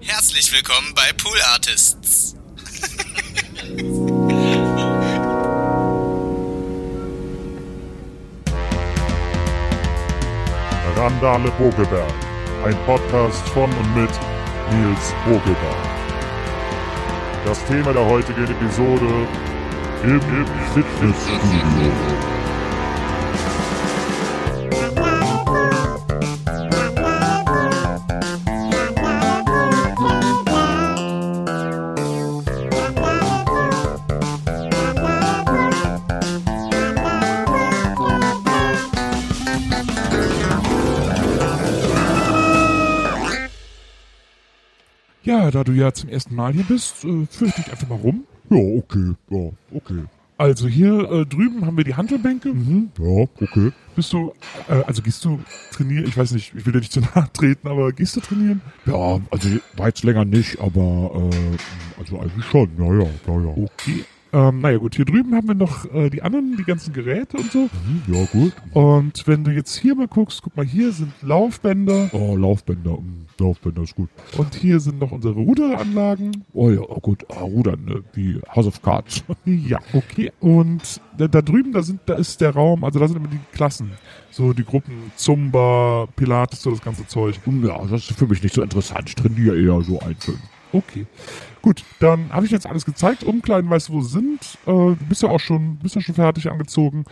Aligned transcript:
Herzlich 0.00 0.52
willkommen 0.52 0.92
bei 0.94 1.12
Pool 1.12 1.38
Artists. 1.52 2.34
Randale 10.96 11.50
Bogelberg, 11.52 12.12
ein 12.64 12.76
Podcast 12.84 13.46
von 13.50 13.72
und 13.72 13.94
mit 13.94 14.10
Nils 14.72 15.14
Bogelberg. 15.24 15.76
Das 17.44 17.64
Thema 17.66 17.92
der 17.92 18.04
heutigen 18.04 18.44
Episode 18.44 19.28
im 20.02 20.20
Fitnessstudio. 20.74 22.35
Da 45.56 45.64
du 45.64 45.72
ja 45.72 45.90
zum 45.90 46.10
ersten 46.10 46.34
Mal 46.34 46.52
hier 46.52 46.64
bist, 46.64 47.02
äh, 47.02 47.24
führe 47.30 47.48
ich 47.48 47.54
dich 47.54 47.70
einfach 47.70 47.88
mal 47.88 47.98
rum. 47.98 48.24
Ja, 48.50 48.58
okay, 48.58 49.14
ja, 49.30 49.50
okay. 49.74 50.04
Also 50.36 50.68
hier 50.68 51.10
äh, 51.10 51.24
drüben 51.24 51.64
haben 51.64 51.78
wir 51.78 51.84
die 51.84 51.94
Handelbänke. 51.94 52.52
Mhm, 52.52 52.90
ja, 52.98 53.26
okay. 53.40 53.72
Bist 53.94 54.12
du, 54.12 54.34
äh, 54.68 54.82
also 54.86 55.00
gehst 55.00 55.24
du 55.24 55.40
trainieren? 55.72 56.04
Ich 56.06 56.14
weiß 56.14 56.32
nicht, 56.32 56.52
ich 56.54 56.66
will 56.66 56.74
dir 56.74 56.80
nicht 56.80 56.92
zu 56.92 57.00
nahe 57.14 57.26
treten, 57.32 57.66
aber 57.68 57.90
gehst 57.92 58.16
du 58.16 58.20
trainieren? 58.20 58.60
Ja, 58.84 59.18
also 59.30 59.48
war 59.76 59.86
jetzt 59.86 60.04
länger 60.04 60.26
nicht, 60.26 60.60
aber 60.60 61.30
äh, 61.32 61.98
also 61.98 62.20
eigentlich 62.20 62.44
schon, 62.44 62.70
ja, 62.76 62.84
ja, 62.84 63.08
ja, 63.26 63.40
ja. 63.40 63.64
Okay. 63.64 64.04
Ähm, 64.36 64.60
naja 64.60 64.76
gut, 64.76 64.94
hier 64.94 65.06
drüben 65.06 65.34
haben 65.34 65.48
wir 65.48 65.54
noch 65.54 65.86
äh, 65.94 66.10
die 66.10 66.20
anderen, 66.20 66.58
die 66.58 66.64
ganzen 66.64 66.92
Geräte 66.92 67.38
und 67.38 67.50
so. 67.50 67.58
Mhm, 67.60 68.02
ja, 68.14 68.24
gut. 68.26 68.52
Und 68.72 69.26
wenn 69.26 69.44
du 69.44 69.50
jetzt 69.50 69.74
hier 69.76 69.94
mal 69.94 70.08
guckst, 70.08 70.42
guck 70.42 70.54
mal, 70.54 70.66
hier 70.66 70.92
sind 70.92 71.10
Laufbänder 71.22 72.10
Oh, 72.12 72.36
Laufbänder, 72.36 72.98
mm, 72.98 73.26
Laufbänder 73.40 73.82
ist 73.82 73.94
gut. 73.94 74.10
und 74.36 74.54
hier 74.54 74.78
sind 74.80 74.98
noch 75.00 75.10
unsere 75.10 75.32
Ruderanlagen. 75.32 76.44
Oh 76.52 76.68
ja, 76.68 76.80
oh, 76.80 77.00
gut, 77.00 77.24
ah, 77.30 77.40
Rudern, 77.40 77.82
ne, 77.86 78.02
wie 78.12 78.38
House 78.54 78.66
of 78.66 78.82
Cards. 78.82 79.24
Ja, 79.46 79.78
okay. 79.94 80.32
Und 80.40 81.00
da, 81.16 81.28
da 81.28 81.40
drüben, 81.40 81.72
da 81.72 81.82
sind, 81.82 82.00
da 82.04 82.14
ist 82.14 82.42
der 82.42 82.50
Raum, 82.50 82.84
also 82.84 82.98
da 82.98 83.08
sind 83.08 83.16
immer 83.16 83.28
die 83.28 83.40
Klassen. 83.52 83.92
So 84.30 84.52
die 84.52 84.64
Gruppen 84.64 85.12
Zumba, 85.16 86.08
Pilates, 86.14 86.60
so 86.60 86.70
das 86.70 86.82
ganze 86.82 87.06
Zeug. 87.06 87.40
ja, 87.64 87.78
das 87.86 88.10
ist 88.10 88.18
für 88.18 88.26
mich 88.26 88.42
nicht 88.42 88.54
so 88.54 88.60
interessant. 88.62 89.08
Ich 89.08 89.14
trainiere 89.14 89.58
eher 89.58 89.80
so 89.80 89.98
einzeln. 90.00 90.38
Okay. 90.76 91.06
Gut, 91.62 91.82
dann 92.00 92.32
habe 92.32 92.46
ich 92.46 92.52
jetzt 92.52 92.66
alles 92.66 92.84
gezeigt. 92.84 93.24
Umkleiden 93.24 93.68
weißt 93.70 93.88
du, 93.88 93.94
wo 93.94 94.00
sind. 94.00 94.58
Äh, 94.66 94.70
du 94.70 94.96
bist 95.08 95.22
ja 95.22 95.30
auch 95.30 95.40
schon, 95.40 95.76
bist 95.78 95.94
ja 95.94 96.00
schon 96.00 96.14
fertig 96.14 96.50
angezogen. 96.50 97.04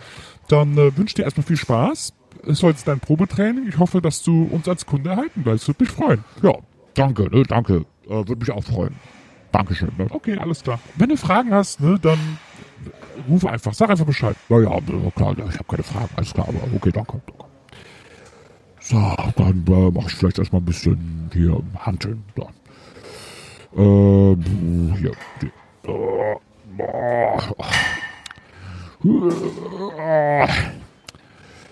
Dann 0.49 0.77
äh, 0.77 0.97
wünsche 0.97 1.15
dir 1.17 1.25
erstmal 1.25 1.47
viel 1.47 1.57
Spaß. 1.57 2.13
Es 2.47 2.59
soll 2.59 2.71
jetzt 2.71 2.87
dein 2.87 3.01
Probetraining. 3.01 3.67
Ich 3.69 3.79
hoffe, 3.79 4.01
dass 4.01 4.23
du 4.23 4.45
uns 4.45 4.69
als 4.69 4.87
Kunde 4.87 5.11
erhalten 5.11 5.43
bleibst. 5.43 5.67
Würde 5.69 5.85
mich 5.85 5.93
freuen. 5.93 6.25
Ja, 6.43 6.53
danke, 6.95 7.25
ne, 7.31 7.43
danke. 7.45 7.85
Äh, 8.07 8.11
Würde 8.11 8.37
mich 8.37 8.51
auch 8.51 8.63
freuen. 8.63 8.95
Dankeschön, 9.53 9.91
ne. 9.97 10.07
Okay, 10.11 10.37
alles 10.37 10.63
klar. 10.63 10.81
Wenn 10.97 11.09
du 11.09 11.17
Fragen 11.17 11.53
hast, 11.55 11.81
ne, 11.81 11.99
dann 12.01 12.19
rufe 13.29 13.49
einfach. 13.49 13.73
Sag 13.73 13.91
einfach 13.91 14.05
Bescheid. 14.05 14.37
Ja, 14.49 14.61
ja, 14.61 14.75
ja, 14.75 15.11
klar, 15.15 15.33
ich 15.39 15.55
habe 15.55 15.65
keine 15.69 15.83
Fragen, 15.83 16.09
alles 16.17 16.35
klar, 16.35 16.49
aber 16.49 16.59
okay, 16.75 16.91
danke, 16.93 17.21
danke. 17.27 17.45
So, 18.81 18.97
dann 19.37 19.65
äh, 19.67 19.91
mache 19.91 20.09
ich 20.09 20.15
vielleicht 20.15 20.39
erstmal 20.39 20.61
ein 20.61 20.67
bisschen 20.67 21.31
hier 21.33 21.63
Handeln. 21.79 22.23
Dann. 22.35 22.49
Ähm, 23.77 24.95
hier. 24.99 25.13
Die, 25.41 25.47
äh, 25.89 26.37
boah. 26.77 27.59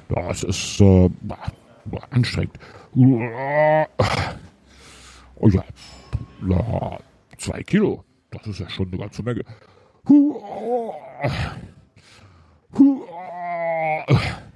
Das 0.09 0.43
ist 0.43 0.81
äh, 0.81 1.11
anstrengend. 2.11 2.59
Oh 5.37 5.49
ja, 5.49 5.65
ja, 6.49 6.99
zwei 7.39 7.63
Kilo. 7.63 8.05
Das 8.31 8.47
ist 8.47 8.61
ja 8.61 8.69
schon 8.69 8.89
eine 8.89 8.99
ganze 8.99 9.23
Menge. 9.23 9.43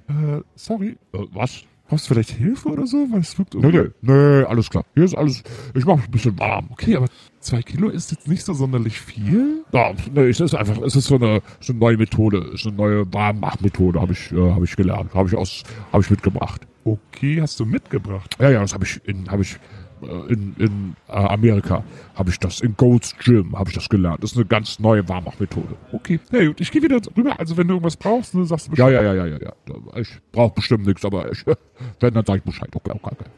Äh, 0.09 0.41
sorry. 0.55 0.97
Äh, 1.13 1.25
was? 1.31 1.63
Brauchst 1.87 2.09
du 2.09 2.13
vielleicht 2.13 2.31
Hilfe 2.31 2.69
oder 2.69 2.85
so? 2.85 2.97
Weil 3.11 3.21
es 3.21 3.37
wirkt 3.37 3.53
Nee, 3.55 3.71
nee, 3.71 3.89
nee, 4.01 4.43
alles 4.43 4.69
klar. 4.69 4.83
Hier 4.93 5.05
ist 5.05 5.15
alles. 5.15 5.41
Ich 5.73 5.85
mache 5.85 6.03
ein 6.03 6.11
bisschen 6.11 6.37
warm. 6.37 6.67
Okay, 6.71 6.95
aber 6.97 7.07
zwei 7.47 7.61
Kilo 7.61 7.89
ist 7.89 8.11
jetzt 8.11 8.27
nicht 8.27 8.43
so 8.45 8.53
sonderlich 8.53 8.99
viel. 8.99 9.63
Ja, 9.73 9.93
nee, 10.13 10.29
es 10.29 10.39
ist 10.39 10.53
einfach, 10.55 10.77
es 10.81 10.95
ist 10.95 11.05
so 11.07 11.15
eine, 11.15 11.41
so 11.59 11.73
eine 11.73 11.79
neue 11.79 11.97
Methode, 11.97 12.39
es 12.53 12.61
ist 12.61 12.67
eine 12.67 12.75
neue 12.75 13.13
Warmmachmethode, 13.13 13.99
habe 13.99 14.13
ich, 14.13 14.31
äh, 14.31 14.51
habe 14.51 14.65
ich 14.65 14.75
gelernt, 14.75 15.13
habe 15.13 15.27
ich 15.29 15.35
aus, 15.35 15.63
habe 15.91 16.03
ich 16.03 16.09
mitgebracht. 16.09 16.61
Okay, 16.85 17.41
hast 17.41 17.59
du 17.59 17.65
mitgebracht. 17.65 18.35
Ja, 18.39 18.49
ja, 18.49 18.61
das 18.61 18.73
habe 18.73 18.85
ich 18.85 19.01
in, 19.05 19.29
habe 19.29 19.41
ich 19.41 19.57
äh, 20.01 20.33
in, 20.33 20.55
in 20.57 20.95
äh, 21.07 21.11
Amerika, 21.13 21.83
habe 22.15 22.29
ich 22.29 22.39
das 22.39 22.61
in 22.61 22.75
Gold's 22.77 23.15
Gym, 23.17 23.57
habe 23.57 23.69
ich 23.69 23.75
das 23.75 23.89
gelernt. 23.89 24.23
Das 24.23 24.31
ist 24.31 24.37
eine 24.37 24.45
ganz 24.45 24.79
neue 24.79 25.07
Warmmachmethode. 25.09 25.75
Okay, 25.91 26.19
na 26.31 26.45
gut, 26.45 26.61
ich 26.61 26.71
gehe 26.71 26.81
wieder 26.81 26.99
rüber. 27.17 27.39
Also 27.39 27.57
wenn 27.57 27.67
du 27.67 27.73
irgendwas 27.75 27.97
brauchst, 27.97 28.35
ne, 28.35 28.45
sagst 28.45 28.67
du 28.67 28.71
Ja, 28.75 28.87
Bescheid. 28.87 29.03
ja, 29.03 29.13
ja, 29.13 29.25
ja, 29.25 29.37
ja, 29.37 29.37
ja. 29.41 29.97
Ich 29.99 30.09
brauche 30.31 30.53
bestimmt 30.55 30.85
nichts, 30.85 31.03
aber 31.03 31.31
ich, 31.31 31.43
wenn 31.99 32.13
dann 32.13 32.25
sage 32.25 32.39
ich 32.39 32.43
Bescheid. 32.45 32.69
Okay, 32.73 32.91
okay, 32.93 33.15
okay. 33.19 33.29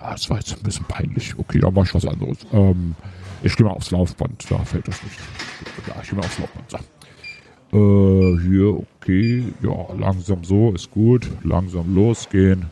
Ah, 0.00 0.12
das 0.12 0.30
war 0.30 0.38
jetzt 0.38 0.56
ein 0.56 0.62
bisschen 0.62 0.84
peinlich. 0.86 1.36
Okay, 1.38 1.58
dann 1.58 1.74
mach 1.74 1.84
ich 1.84 1.94
was 1.94 2.06
anderes. 2.06 2.38
Ähm, 2.52 2.94
ich 3.42 3.56
gehe 3.56 3.66
mal 3.66 3.72
aufs 3.72 3.90
Laufband, 3.90 4.44
da 4.50 4.58
fällt 4.58 4.88
das 4.88 5.02
nicht. 5.02 5.18
Ja, 5.86 5.96
ich 6.02 6.08
gehe 6.08 6.18
mal 6.18 6.24
aufs 6.24 6.38
Laufband. 6.38 6.70
So. 6.70 6.78
Äh, 7.72 8.40
hier, 8.42 8.84
okay. 9.00 9.44
Ja, 9.62 9.94
langsam 9.98 10.44
so, 10.44 10.72
ist 10.72 10.90
gut. 10.90 11.28
Langsam 11.42 11.94
losgehen. 11.94 12.66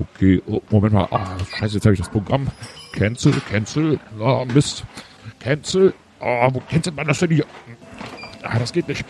Okay, 0.00 0.42
oh, 0.46 0.60
Moment 0.70 0.94
mal. 0.94 1.08
Ah, 1.10 1.36
scheiße, 1.58 1.76
jetzt 1.76 1.84
habe 1.86 1.94
ich 1.94 2.00
das 2.00 2.10
Programm. 2.10 2.48
Cancel, 2.92 3.32
cancel. 3.50 3.98
Ah, 4.20 4.44
Mist. 4.44 4.84
Cancel. 5.40 5.94
Ah, 6.20 6.48
wo 6.52 6.60
cancelt 6.60 6.96
man 6.96 7.06
das 7.06 7.18
denn 7.20 7.30
hier? 7.30 7.46
Ah, 8.42 8.58
das 8.58 8.72
geht 8.72 8.88
nicht. 8.88 9.04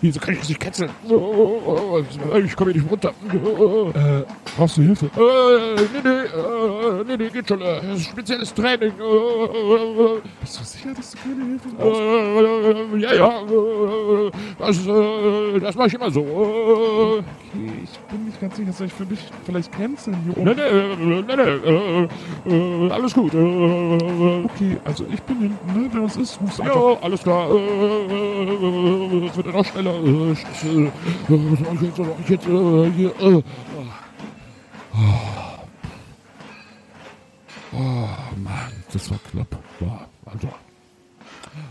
Wieso 0.00 0.20
kann 0.20 0.34
ich 0.34 0.40
das 0.40 0.48
nicht 0.48 0.90
oh, 1.10 1.60
oh, 1.66 2.02
ich 2.38 2.56
komme 2.56 2.72
hier 2.72 2.82
nicht 2.82 2.90
runter. 2.90 3.10
Äh, 3.10 4.24
brauchst 4.56 4.76
du 4.78 4.82
Hilfe? 4.82 5.06
äh, 5.06 5.76
nee, 5.76 6.00
nee, 6.02 6.10
äh, 6.10 7.04
nee, 7.06 7.16
nee, 7.16 7.28
geht 7.30 7.48
schon. 7.48 7.60
Äh, 7.60 7.80
das 7.82 7.98
ist 8.00 8.06
spezielles 8.06 8.54
Training. 8.54 8.92
Bist 10.40 10.60
du 10.60 10.64
sicher, 10.64 10.94
dass 10.94 11.10
du 11.12 11.18
keine 11.18 11.44
Hilfe 11.44 11.68
brauchst? 11.76 12.00
äh, 12.00 12.98
ja, 12.98 13.14
ja. 13.14 13.42
äh, 13.42 14.30
Das, 14.58 14.86
äh, 14.86 15.60
das 15.60 15.74
mache 15.74 15.88
ich 15.88 15.94
immer 15.94 16.10
so. 16.10 17.22
Äh, 17.54 17.82
ich 17.84 17.98
bin 18.10 18.24
nicht 18.26 18.40
ganz 18.40 18.56
sicher, 18.56 18.72
soll 18.72 18.86
ich 18.86 18.92
für 18.92 19.06
dich 19.06 19.18
vielleicht 19.44 19.72
canceln 19.72 20.16
hier 20.24 20.36
oben? 20.38 20.54
nee, 20.54 21.22
nee, 21.36 21.42
äh, 21.42 22.86
äh, 22.86 22.90
alles 22.92 23.14
gut. 23.14 23.34
Äh, 23.34 23.38
äh, 23.38 24.44
Okay, 24.44 24.76
also 24.84 25.04
ich 25.12 25.22
bin 25.22 25.38
hinten, 25.40 25.80
ne? 25.82 25.88
Wenn 25.92 26.02
was 26.04 26.16
ist, 26.16 26.40
rufst 26.40 26.58
du 26.58 26.62
einfach. 26.62 26.76
Ja, 26.76 26.98
alles 27.02 27.22
klar. 27.22 27.50
Äh, 27.50 27.56
äh, 27.56 29.26
Es 29.26 29.36
wird 29.36 29.46
ja 29.46 29.52
noch 29.52 29.64
schneller. 29.66 29.94
Äh. 29.94 30.30
Äh, 30.32 30.90
ich 31.74 32.28
jetzt? 32.28 32.46
Ich? 32.46 32.48
Äh, 32.48 32.90
Hier. 32.92 33.20
äh. 33.20 33.42
Oh, 37.72 38.08
Mann, 38.36 38.72
das 38.92 39.10
war 39.10 39.18
knapp. 39.30 39.56
Ja, 39.80 40.06
also, 40.26 40.48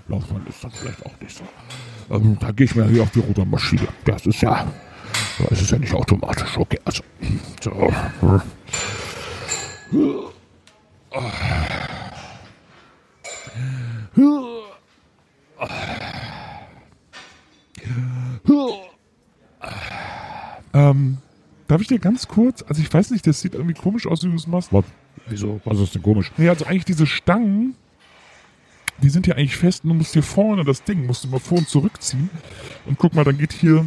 Laufband 0.07 0.47
ist 0.47 0.63
dann 0.63 0.72
vielleicht 0.72 1.06
auch 1.06 1.19
nicht 1.22 1.38
so. 1.38 1.44
Ähm, 2.16 2.38
da 2.39 2.51
gehe 2.51 2.66
ich 2.66 2.75
mir 2.75 2.85
hier 2.85 3.03
auf 3.03 3.12
die 3.12 3.19
Rudermaschine. 3.19 3.88
Das 4.06 4.25
ist 4.25 4.41
ja, 4.41 4.66
das 5.50 5.61
ist 5.61 5.72
ja 5.72 5.77
nicht 5.77 5.94
automatisch. 5.94 6.57
Okay, 6.57 6.79
also, 6.83 7.03
so. 7.61 7.91
Ähm, 20.74 21.18
darf 21.68 21.81
ich 21.81 21.88
dir 21.88 22.00
ganz 22.00 22.27
kurz, 22.27 22.63
also 22.68 22.81
ich 22.81 22.94
weiß 22.94 23.12
nicht, 23.12 23.25
das 23.25 23.41
sieht 23.41 23.53
irgendwie 23.53 23.74
komisch 23.74 24.07
aus, 24.07 24.24
wie 24.24 24.30
du 24.30 24.36
es 24.36 24.47
machst. 24.47 24.71
Was? 24.71 24.86
Wieso? 25.27 25.59
Was 25.65 25.80
ist 25.80 25.95
denn 25.95 26.01
komisch? 26.01 26.31
Nee, 26.38 26.50
also 26.50 26.65
eigentlich 26.65 26.86
diese 26.86 27.07
Stangen, 27.07 27.75
die 29.01 29.09
sind 29.09 29.27
ja 29.27 29.36
eigentlich 29.36 29.57
fest 29.57 29.83
und 29.83 29.89
du 29.89 29.95
musst 29.95 30.13
hier 30.13 30.24
vorne 30.24 30.63
das 30.63 30.83
Ding, 30.83 31.06
musst 31.06 31.24
du 31.24 31.27
mal 31.27 31.39
vor 31.39 31.57
und 31.57 31.69
zurückziehen. 31.69 32.30
Und 32.86 32.97
guck 32.97 33.13
mal, 33.13 33.24
dann 33.24 33.38
geht 33.38 33.53
hier, 33.53 33.86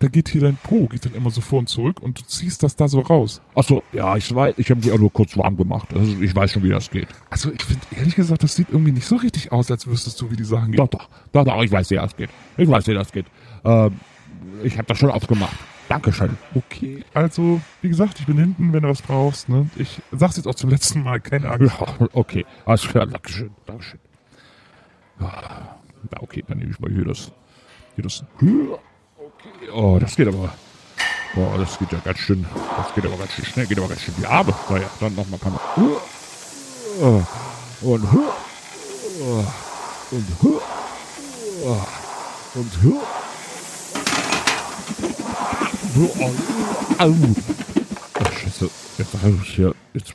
da 0.00 0.08
geht 0.08 0.28
hier 0.28 0.42
dein 0.42 0.56
Po, 0.56 0.86
geht 0.86 1.06
dann 1.06 1.14
immer 1.14 1.30
so 1.30 1.40
vor 1.40 1.60
und 1.60 1.68
zurück 1.68 2.00
und 2.00 2.20
du 2.20 2.24
ziehst 2.24 2.62
das 2.62 2.76
da 2.76 2.88
so 2.88 3.00
raus. 3.00 3.40
Achso, 3.54 3.82
ja, 3.92 4.16
ich 4.16 4.32
weiß, 4.32 4.54
ich 4.58 4.70
habe 4.70 4.80
die 4.80 4.92
auch 4.92 4.98
nur 4.98 5.12
kurz 5.12 5.36
warm 5.36 5.56
gemacht. 5.56 5.88
Also 5.94 6.20
ich 6.20 6.34
weiß 6.34 6.52
schon, 6.52 6.62
wie 6.62 6.68
das 6.68 6.90
geht. 6.90 7.08
Also 7.30 7.50
ich 7.50 7.62
finde, 7.62 7.84
ehrlich 7.96 8.14
gesagt, 8.14 8.42
das 8.42 8.54
sieht 8.54 8.68
irgendwie 8.70 8.92
nicht 8.92 9.06
so 9.06 9.16
richtig 9.16 9.50
aus, 9.50 9.70
als 9.70 9.86
wüsstest 9.86 10.20
du, 10.20 10.30
wie 10.30 10.36
die 10.36 10.44
Sachen 10.44 10.72
gehen. 10.72 10.76
Doch, 10.76 10.88
doch, 10.88 11.08
doch, 11.32 11.44
doch, 11.44 11.62
ich 11.62 11.72
weiß, 11.72 11.90
wie 11.90 11.96
das 11.96 12.16
geht. 12.16 12.30
Ich 12.56 12.68
weiß, 12.68 12.86
wie 12.86 12.94
das 12.94 13.10
geht. 13.12 13.26
Ähm, 13.64 13.98
ich 14.62 14.76
habe 14.76 14.86
das 14.86 14.98
schon 14.98 15.10
oft 15.10 15.26
gemacht. 15.26 15.56
Dankeschön. 15.88 16.36
Okay, 16.54 17.02
also, 17.14 17.60
wie 17.80 17.88
gesagt, 17.88 18.20
ich 18.20 18.26
bin 18.26 18.36
hinten, 18.38 18.74
wenn 18.74 18.82
du 18.82 18.90
was 18.90 19.00
brauchst. 19.00 19.48
Ne? 19.48 19.70
Ich 19.76 20.02
sag's 20.12 20.36
jetzt 20.36 20.46
auch 20.46 20.54
zum 20.54 20.68
letzten 20.68 21.02
Mal, 21.02 21.18
keine 21.18 21.48
Angst. 21.50 21.74
Ja, 21.80 22.08
okay. 22.12 22.44
Alles 22.66 22.86
klar, 22.86 23.06
Dankeschön. 23.06 23.50
Dankeschön. 23.64 24.00
Ja, 25.18 25.78
okay, 26.20 26.44
dann 26.46 26.58
nehme 26.58 26.70
ich 26.70 26.78
mal 26.78 26.92
hier 26.92 27.06
das. 27.06 27.32
Hier 27.94 28.04
das. 28.04 28.22
Oh, 29.72 29.98
das 29.98 30.16
geht 30.16 30.28
aber. 30.28 30.52
Oh, 31.36 31.58
das 31.58 31.78
geht 31.78 31.92
ja 31.92 31.98
ganz 31.98 32.18
schön. 32.18 32.46
Das 32.76 32.94
geht 32.94 33.04
aber 33.04 33.16
ganz 33.16 33.32
schön 33.32 33.44
schnell. 33.44 33.66
Geht 33.66 33.78
aber 33.78 33.88
ganz 33.88 34.00
schön 34.02 34.14
die 34.18 34.26
Arme. 34.26 34.54
Naja, 34.68 34.90
dann 35.00 35.14
nochmal 35.14 35.38
kann 35.38 35.52
man. 35.52 35.60
Und. 37.80 38.04
Und. 38.04 38.04
Und. 42.54 42.74
Au. 46.98 47.14
Ach, 48.20 48.32
Scheiße. 48.32 48.70
Jetzt 48.98 49.14
habe 49.14 49.38
ich 49.42 49.54
hier. 49.54 49.74
Jetzt, 49.92 50.14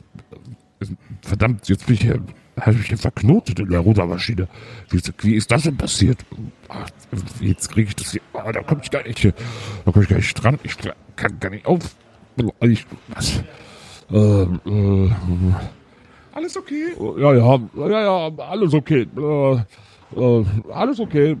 verdammt, 1.22 1.68
jetzt 1.68 1.86
bin 1.86 1.94
ich 1.94 2.02
hier. 2.02 2.20
Habe 2.60 2.76
ich 2.80 2.86
hier 2.86 2.98
verknotet 2.98 3.58
in 3.58 3.68
der 3.68 3.80
Rudermaschine. 3.80 4.48
Wie, 4.90 5.00
wie 5.22 5.34
ist 5.34 5.50
das 5.50 5.62
denn 5.62 5.76
passiert? 5.76 6.24
Ach, 6.68 6.88
jetzt 7.40 7.70
kriege 7.70 7.88
ich 7.88 7.96
das 7.96 8.12
hier. 8.12 8.20
Oh, 8.32 8.50
da 8.52 8.62
komme 8.62 8.80
ich 8.82 8.90
gar 8.90 9.02
nicht. 9.02 9.24
Da 9.24 9.92
komme 9.92 10.04
ich 10.04 10.10
gar 10.10 10.16
nicht 10.16 10.34
dran. 10.34 10.58
Ich 10.62 10.76
kann 11.16 11.40
gar 11.40 11.50
nicht 11.50 11.66
auf. 11.66 11.96
Ich, 12.60 12.86
was? 13.08 13.42
Ähm, 14.12 14.60
äh, 14.66 16.36
Alles 16.36 16.56
okay? 16.56 16.94
ja, 17.18 17.34
ja, 17.34 17.60
ja, 17.76 18.28
ja, 18.28 18.36
alles 18.38 18.74
okay. 18.74 19.06
Äh, 19.16 20.20
äh, 20.20 20.44
alles 20.72 21.00
okay. 21.00 21.36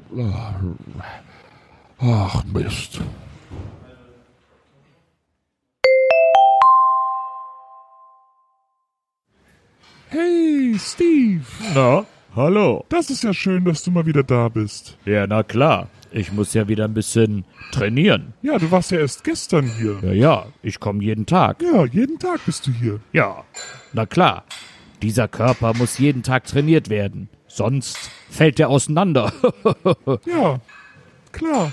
Ach, 1.98 2.44
Mist. 2.44 3.00
Hey, 10.14 10.76
Steve. 10.78 11.42
Na, 11.74 12.06
hallo. 12.36 12.84
Das 12.88 13.10
ist 13.10 13.24
ja 13.24 13.34
schön, 13.34 13.64
dass 13.64 13.82
du 13.82 13.90
mal 13.90 14.06
wieder 14.06 14.22
da 14.22 14.48
bist. 14.48 14.96
Ja, 15.04 15.26
na 15.26 15.42
klar. 15.42 15.88
Ich 16.12 16.30
muss 16.30 16.54
ja 16.54 16.68
wieder 16.68 16.84
ein 16.84 16.94
bisschen 16.94 17.44
trainieren. 17.72 18.32
Ja, 18.40 18.56
du 18.60 18.70
warst 18.70 18.92
ja 18.92 18.98
erst 18.98 19.24
gestern 19.24 19.68
hier. 19.76 19.98
Ja, 20.04 20.12
ja, 20.12 20.46
ich 20.62 20.78
komme 20.78 21.02
jeden 21.02 21.26
Tag. 21.26 21.60
Ja, 21.60 21.84
jeden 21.86 22.20
Tag 22.20 22.38
bist 22.46 22.64
du 22.64 22.70
hier. 22.70 23.00
Ja, 23.12 23.42
na 23.92 24.06
klar. 24.06 24.44
Dieser 25.02 25.26
Körper 25.26 25.74
muss 25.74 25.98
jeden 25.98 26.22
Tag 26.22 26.44
trainiert 26.44 26.90
werden. 26.90 27.28
Sonst 27.48 27.98
fällt 28.30 28.60
er 28.60 28.68
auseinander. 28.68 29.32
Ja, 30.26 30.60
klar. 31.32 31.72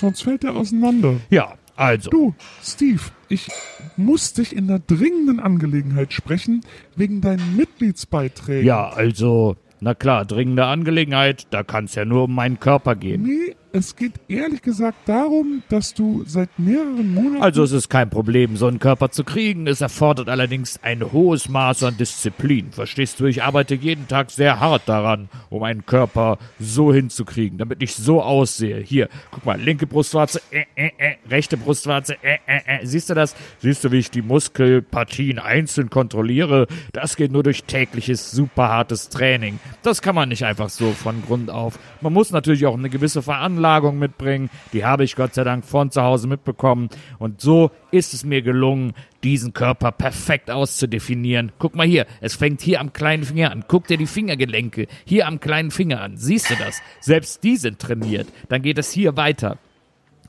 Sonst 0.00 0.22
fällt 0.22 0.44
er 0.44 0.54
auseinander. 0.54 1.16
ja, 1.28 1.54
also. 1.78 2.10
Du, 2.10 2.34
Steve, 2.62 3.00
ich 3.28 3.48
muss 3.96 4.32
dich 4.32 4.54
in 4.54 4.68
einer 4.68 4.80
dringenden 4.80 5.40
Angelegenheit 5.40 6.12
sprechen, 6.12 6.62
wegen 6.96 7.20
deinen 7.20 7.56
Mitgliedsbeiträgen. 7.56 8.66
Ja, 8.66 8.88
also, 8.88 9.56
na 9.80 9.94
klar, 9.94 10.24
dringende 10.24 10.66
Angelegenheit. 10.66 11.46
Da 11.50 11.62
kann 11.62 11.84
es 11.84 11.94
ja 11.94 12.04
nur 12.04 12.24
um 12.24 12.34
meinen 12.34 12.58
Körper 12.58 12.96
gehen. 12.96 13.22
Nee, 13.22 13.54
es 13.72 13.96
geht 13.96 14.14
ehrlich 14.28 14.62
gesagt 14.62 15.08
darum, 15.08 15.62
dass 15.68 15.94
du 15.94 16.24
seit 16.26 16.58
mehreren 16.58 17.14
Monaten... 17.14 17.42
Also 17.42 17.62
es 17.62 17.72
ist 17.72 17.88
kein 17.88 18.08
Problem, 18.10 18.56
so 18.56 18.66
einen 18.66 18.78
Körper 18.78 19.10
zu 19.10 19.24
kriegen. 19.24 19.66
Es 19.66 19.80
erfordert 19.80 20.28
allerdings 20.28 20.80
ein 20.82 21.12
hohes 21.12 21.48
Maß 21.48 21.82
an 21.84 21.96
Disziplin. 21.96 22.72
Verstehst 22.72 23.20
du, 23.20 23.26
ich 23.26 23.42
arbeite 23.42 23.74
jeden 23.74 24.08
Tag 24.08 24.30
sehr 24.30 24.60
hart 24.60 24.82
daran, 24.86 25.28
um 25.50 25.62
einen 25.62 25.84
Körper 25.84 26.38
so 26.58 26.92
hinzukriegen, 26.92 27.58
damit 27.58 27.82
ich 27.82 27.94
so 27.94 28.22
aussehe. 28.22 28.80
Hier, 28.80 29.08
guck 29.30 29.44
mal, 29.44 29.60
linke 29.60 29.86
Brustwarze, 29.86 30.40
äh, 30.50 30.64
äh, 30.74 30.90
äh, 30.98 31.16
rechte 31.28 31.56
Brustwarze, 31.56 32.16
äh, 32.22 32.38
äh, 32.46 32.60
äh. 32.80 32.86
Siehst 32.86 33.10
du 33.10 33.14
das? 33.14 33.36
Siehst 33.60 33.84
du, 33.84 33.92
wie 33.92 33.98
ich 33.98 34.10
die 34.10 34.22
Muskelpartien 34.22 35.38
einzeln 35.38 35.90
kontrolliere? 35.90 36.66
Das 36.92 37.16
geht 37.16 37.32
nur 37.32 37.42
durch 37.42 37.64
tägliches, 37.64 38.30
super 38.30 38.68
hartes 38.68 39.08
Training. 39.08 39.60
Das 39.82 40.02
kann 40.02 40.14
man 40.14 40.28
nicht 40.30 40.44
einfach 40.44 40.70
so 40.70 40.92
von 40.92 41.22
Grund 41.22 41.50
auf. 41.50 41.78
Man 42.00 42.12
muss 42.12 42.30
natürlich 42.30 42.66
auch 42.66 42.76
eine 42.76 42.90
gewisse 42.90 43.22
Veranlagung 43.58 43.98
mitbringen. 43.98 44.50
Die 44.72 44.84
habe 44.84 45.04
ich 45.04 45.16
Gott 45.16 45.34
sei 45.34 45.44
Dank 45.44 45.64
von 45.64 45.90
zu 45.90 46.02
Hause 46.02 46.28
mitbekommen. 46.28 46.88
Und 47.18 47.40
so 47.40 47.70
ist 47.90 48.14
es 48.14 48.24
mir 48.24 48.42
gelungen, 48.42 48.92
diesen 49.24 49.52
Körper 49.52 49.90
perfekt 49.90 50.50
auszudefinieren. 50.50 51.52
Guck 51.58 51.74
mal 51.74 51.86
hier, 51.86 52.06
es 52.20 52.36
fängt 52.36 52.60
hier 52.60 52.80
am 52.80 52.92
kleinen 52.92 53.24
Finger 53.24 53.50
an. 53.50 53.64
Guck 53.66 53.88
dir 53.88 53.96
die 53.96 54.06
Fingergelenke 54.06 54.86
hier 55.04 55.26
am 55.26 55.40
kleinen 55.40 55.70
Finger 55.70 56.00
an. 56.00 56.16
Siehst 56.16 56.50
du 56.50 56.54
das? 56.54 56.80
Selbst 57.00 57.42
die 57.42 57.56
sind 57.56 57.80
trainiert. 57.80 58.28
Dann 58.48 58.62
geht 58.62 58.78
es 58.78 58.92
hier 58.92 59.16
weiter. 59.16 59.58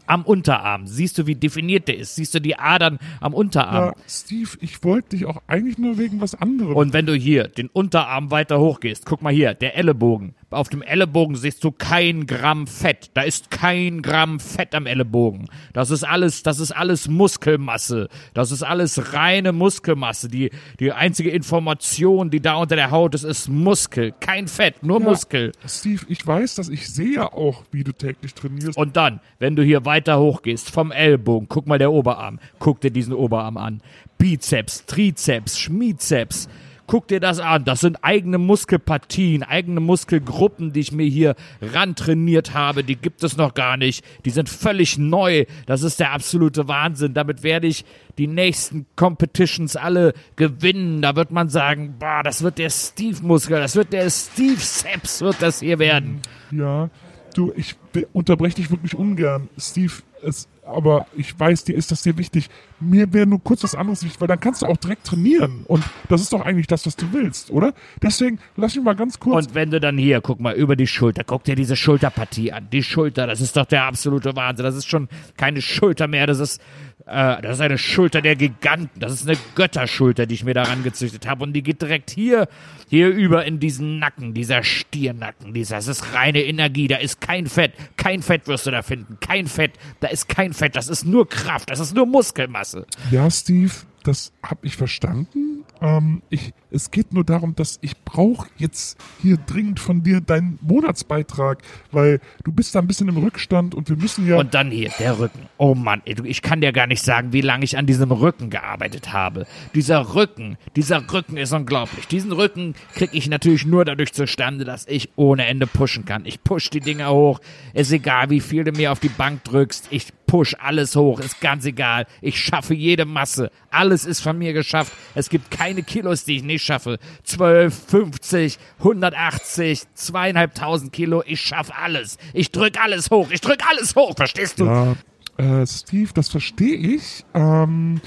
Am 0.07 0.23
Unterarm. 0.23 0.87
Siehst 0.87 1.19
du, 1.19 1.27
wie 1.27 1.35
definiert 1.35 1.87
der 1.87 1.99
ist? 1.99 2.15
Siehst 2.15 2.33
du 2.33 2.41
die 2.41 2.57
Adern 2.57 2.97
am 3.21 3.35
Unterarm? 3.35 3.93
Ja, 3.95 4.03
Steve, 4.07 4.49
ich 4.59 4.83
wollte 4.83 5.09
dich 5.09 5.27
auch 5.27 5.43
eigentlich 5.45 5.77
nur 5.77 5.99
wegen 5.99 6.19
was 6.19 6.33
anderem... 6.33 6.75
Und 6.75 6.93
wenn 6.93 7.05
du 7.05 7.13
hier 7.13 7.47
den 7.47 7.67
Unterarm 7.67 8.31
weiter 8.31 8.59
hochgehst, 8.59 9.05
guck 9.05 9.21
mal 9.21 9.31
hier, 9.31 9.53
der 9.53 9.77
Ellenbogen. 9.77 10.33
Auf 10.51 10.69
dem 10.69 10.81
Ellenbogen 10.81 11.35
siehst 11.35 11.63
du 11.63 11.71
kein 11.71 12.25
Gramm 12.25 12.65
Fett. 12.65 13.11
Da 13.13 13.21
ist 13.21 13.51
kein 13.51 14.01
Gramm 14.01 14.39
Fett 14.39 14.73
am 14.73 14.87
Ellenbogen. 14.87 15.47
Das 15.73 15.91
ist 15.91 16.03
alles, 16.03 16.41
das 16.41 16.59
ist 16.59 16.71
alles 16.71 17.07
Muskelmasse. 17.07 18.09
Das 18.33 18.51
ist 18.51 18.63
alles 18.63 19.13
reine 19.13 19.51
Muskelmasse. 19.51 20.27
Die, 20.27 20.49
die 20.79 20.91
einzige 20.91 21.29
Information, 21.29 22.31
die 22.31 22.39
da 22.39 22.55
unter 22.55 22.75
der 22.75 22.89
Haut 22.89 23.13
ist, 23.13 23.25
ist 23.25 23.47
Muskel. 23.47 24.11
Kein 24.19 24.47
Fett, 24.47 24.81
nur 24.81 24.99
Ja, 24.99 25.05
Muskel. 25.05 25.51
Steve, 25.67 26.03
ich 26.07 26.25
weiß, 26.25 26.55
dass 26.55 26.69
ich 26.69 26.89
sehe 26.89 27.15
ja 27.15 27.31
auch, 27.31 27.63
wie 27.71 27.83
du 27.83 27.91
täglich 27.91 28.33
trainierst. 28.33 28.75
Und 28.75 28.97
dann, 28.97 29.19
wenn 29.37 29.55
du 29.55 29.61
hier 29.61 29.85
weiter 29.85 30.19
hochgehst, 30.19 30.71
vom 30.71 30.91
Ellbogen, 30.91 31.47
guck 31.47 31.67
mal 31.67 31.77
der 31.77 31.91
Oberarm, 31.91 32.39
guck 32.57 32.81
dir 32.81 32.91
diesen 32.91 33.13
Oberarm 33.13 33.57
an. 33.57 33.81
Bizeps, 34.17 34.85
Trizeps, 34.87 35.59
Schmizeps. 35.59 36.49
Guck 36.89 37.07
dir 37.07 37.19
das 37.19 37.37
an. 37.37 37.65
Das 37.65 37.81
sind 37.81 38.03
eigene 38.03 38.39
Muskelpartien, 38.39 39.43
eigene 39.43 39.79
Muskelgruppen, 39.79 40.73
die 40.73 40.79
ich 40.79 40.91
mir 40.91 41.05
hier 41.05 41.35
rantrainiert 41.61 42.55
habe. 42.55 42.83
Die 42.83 42.95
gibt 42.95 43.23
es 43.23 43.37
noch 43.37 43.53
gar 43.53 43.77
nicht. 43.77 44.03
Die 44.25 44.31
sind 44.31 44.49
völlig 44.49 44.97
neu. 44.97 45.45
Das 45.67 45.83
ist 45.83 45.99
der 45.99 46.13
absolute 46.13 46.67
Wahnsinn. 46.67 47.13
Damit 47.13 47.43
werde 47.43 47.67
ich 47.67 47.85
die 48.17 48.25
nächsten 48.25 48.87
Competitions 48.95 49.75
alle 49.75 50.15
gewinnen. 50.35 51.03
Da 51.03 51.15
wird 51.15 51.29
man 51.29 51.49
sagen, 51.49 51.93
boah, 51.99 52.23
das 52.23 52.41
wird 52.41 52.57
der 52.57 52.71
Steve-Muskel, 52.71 53.59
das 53.59 53.75
wird 53.75 53.93
der 53.93 54.09
Steve-Seps, 54.09 55.21
wird 55.21 55.43
das 55.43 55.59
hier 55.59 55.77
werden. 55.77 56.23
Ja, 56.49 56.89
du, 57.35 57.53
ich 57.55 57.75
unterbreche 58.13 58.55
dich 58.55 58.71
wirklich 58.71 58.95
ungern, 58.95 59.47
Steve. 59.59 59.93
Es, 60.23 60.47
aber 60.65 61.05
ich 61.15 61.39
weiß, 61.39 61.65
dir 61.65 61.75
ist 61.75 61.91
das 61.91 62.01
sehr 62.01 62.17
wichtig. 62.17 62.49
Mir 62.79 63.11
wäre 63.13 63.27
nur 63.27 63.43
kurz 63.43 63.63
was 63.63 63.75
anderes 63.75 64.03
wichtig, 64.03 64.21
weil 64.21 64.27
dann 64.27 64.39
kannst 64.39 64.61
du 64.61 64.65
auch 64.65 64.77
direkt 64.77 65.05
trainieren. 65.05 65.63
Und 65.65 65.83
das 66.07 66.21
ist 66.21 66.31
doch 66.31 66.41
eigentlich 66.41 66.67
das, 66.67 66.85
was 66.85 66.95
du 66.95 67.11
willst, 67.11 67.51
oder? 67.51 67.73
Deswegen 68.01 68.39
lass 68.55 68.75
mich 68.75 68.83
mal 68.83 68.95
ganz 68.95 69.19
kurz. 69.19 69.47
Und 69.47 69.55
wenn 69.55 69.71
du 69.71 69.79
dann 69.79 69.97
hier, 69.97 70.21
guck 70.21 70.39
mal, 70.39 70.55
über 70.55 70.75
die 70.75 70.87
Schulter, 70.87 71.23
guck 71.23 71.43
dir 71.43 71.55
diese 71.55 71.75
Schulterpartie 71.75 72.51
an. 72.51 72.69
Die 72.71 72.83
Schulter, 72.83 73.27
das 73.27 73.41
ist 73.41 73.57
doch 73.57 73.65
der 73.65 73.83
absolute 73.83 74.35
Wahnsinn. 74.35 74.63
Das 74.63 74.75
ist 74.75 74.89
schon 74.89 75.09
keine 75.37 75.61
Schulter 75.61 76.07
mehr, 76.07 76.25
das 76.27 76.39
ist, 76.39 76.61
äh, 77.05 77.41
das 77.41 77.55
ist 77.55 77.61
eine 77.61 77.77
Schulter 77.77 78.21
der 78.21 78.35
Giganten. 78.35 78.99
Das 78.99 79.11
ist 79.13 79.27
eine 79.27 79.37
Götterschulter, 79.55 80.25
die 80.25 80.35
ich 80.35 80.43
mir 80.43 80.53
daran 80.53 80.83
gezüchtet 80.83 81.27
habe. 81.27 81.43
Und 81.43 81.53
die 81.53 81.63
geht 81.63 81.81
direkt 81.81 82.11
hier, 82.11 82.47
hier 82.87 83.09
über 83.09 83.45
in 83.45 83.59
diesen 83.59 83.99
Nacken, 83.99 84.33
dieser 84.33 84.63
Stiernacken. 84.63 85.53
Dieser, 85.53 85.77
das 85.77 85.87
ist 85.87 86.13
reine 86.13 86.43
Energie, 86.43 86.87
da 86.87 86.97
ist 86.97 87.19
kein 87.19 87.47
Fett. 87.47 87.73
Kein 87.97 88.21
Fett 88.21 88.47
wirst 88.47 88.67
du 88.67 88.71
da 88.71 88.81
finden. 88.81 89.17
Kein 89.19 89.47
Fett. 89.47 89.71
Da 89.99 90.07
ist 90.07 90.29
kein 90.29 90.53
Fett. 90.53 90.75
Das 90.75 90.87
ist 90.87 91.05
nur 91.05 91.27
Kraft. 91.27 91.69
Das 91.69 91.79
ist 91.79 91.95
nur 91.95 92.05
Muskelmasse. 92.05 92.68
Ja, 93.11 93.29
Steve, 93.29 93.71
das 94.03 94.31
habe 94.43 94.65
ich 94.65 94.75
verstanden. 94.75 95.49
Ähm, 95.81 96.21
ich, 96.29 96.51
es 96.71 96.91
geht 96.91 97.13
nur 97.13 97.23
darum, 97.23 97.55
dass 97.55 97.79
ich 97.81 97.97
brauche 98.03 98.47
jetzt 98.57 98.97
hier 99.21 99.37
dringend 99.37 99.79
von 99.79 100.03
dir 100.03 100.19
deinen 100.19 100.59
Monatsbeitrag, 100.61 101.61
weil 101.91 102.19
du 102.43 102.51
bist 102.51 102.75
da 102.75 102.79
ein 102.79 102.87
bisschen 102.87 103.07
im 103.07 103.17
Rückstand 103.17 103.73
und 103.75 103.89
wir 103.89 103.95
müssen 103.95 104.27
ja. 104.27 104.37
Und 104.37 104.53
dann 104.53 104.71
hier, 104.71 104.91
der 104.99 105.19
Rücken. 105.19 105.47
Oh 105.57 105.75
Mann, 105.75 106.01
ey, 106.05 106.15
ich 106.25 106.41
kann 106.41 106.61
dir 106.61 106.71
gar 106.71 106.87
nicht 106.87 107.03
sagen, 107.03 107.33
wie 107.33 107.41
lange 107.41 107.63
ich 107.63 107.77
an 107.77 107.85
diesem 107.85 108.11
Rücken 108.11 108.49
gearbeitet 108.49 109.13
habe. 109.13 109.47
Dieser 109.73 110.15
Rücken, 110.15 110.57
dieser 110.75 111.11
Rücken 111.11 111.37
ist 111.37 111.53
unglaublich. 111.53 112.07
Diesen 112.07 112.31
Rücken 112.31 112.75
kriege 112.93 113.15
ich 113.15 113.29
natürlich 113.29 113.65
nur 113.65 113.85
dadurch 113.85 114.13
zustande, 114.13 114.65
dass 114.65 114.85
ich 114.87 115.09
ohne 115.15 115.45
Ende 115.45 115.65
pushen 115.67 116.05
kann. 116.05 116.25
Ich 116.25 116.43
push 116.43 116.69
die 116.69 116.81
Dinger 116.81 117.11
hoch. 117.11 117.39
Ist 117.73 117.91
egal, 117.91 118.29
wie 118.29 118.41
viel 118.41 118.63
du 118.63 118.71
mir 118.71 118.91
auf 118.91 118.99
die 118.99 119.09
Bank 119.09 119.43
drückst. 119.45 119.87
Ich 119.91 120.07
push 120.29 120.55
alles 120.59 120.95
hoch. 120.95 121.19
Ist 121.19 121.41
ganz 121.41 121.65
egal. 121.65 122.05
Ich 122.21 122.39
schaffe 122.39 122.75
jede 122.75 123.05
Masse. 123.05 123.51
Alles 123.71 124.05
ist 124.05 124.21
von 124.21 124.37
mir 124.37 124.53
geschafft. 124.53 124.93
Es 125.15 125.29
gibt 125.29 125.49
keine 125.49 125.81
Kilos, 125.81 126.23
die 126.23 126.37
ich 126.37 126.43
nicht 126.43 126.63
schaffe. 126.63 126.99
12, 127.23 127.73
50, 127.87 128.59
180, 128.77 129.81
zweieinhalbtausend 129.95 130.93
Kilo. 130.93 131.23
Ich 131.25 131.41
schaffe 131.41 131.73
alles. 131.75 132.17
Ich 132.33 132.51
drück 132.51 132.79
alles 132.79 133.09
hoch. 133.09 133.29
Ich 133.31 133.41
drück 133.41 133.63
alles 133.69 133.95
hoch. 133.95 134.13
Verstehst 134.15 134.59
du? 134.59 134.65
Ja, 134.65 134.95
äh, 135.37 135.65
Steve, 135.65 136.11
das 136.13 136.29
verstehe 136.29 136.77
ich. 136.77 137.25
Ähm, 137.33 137.99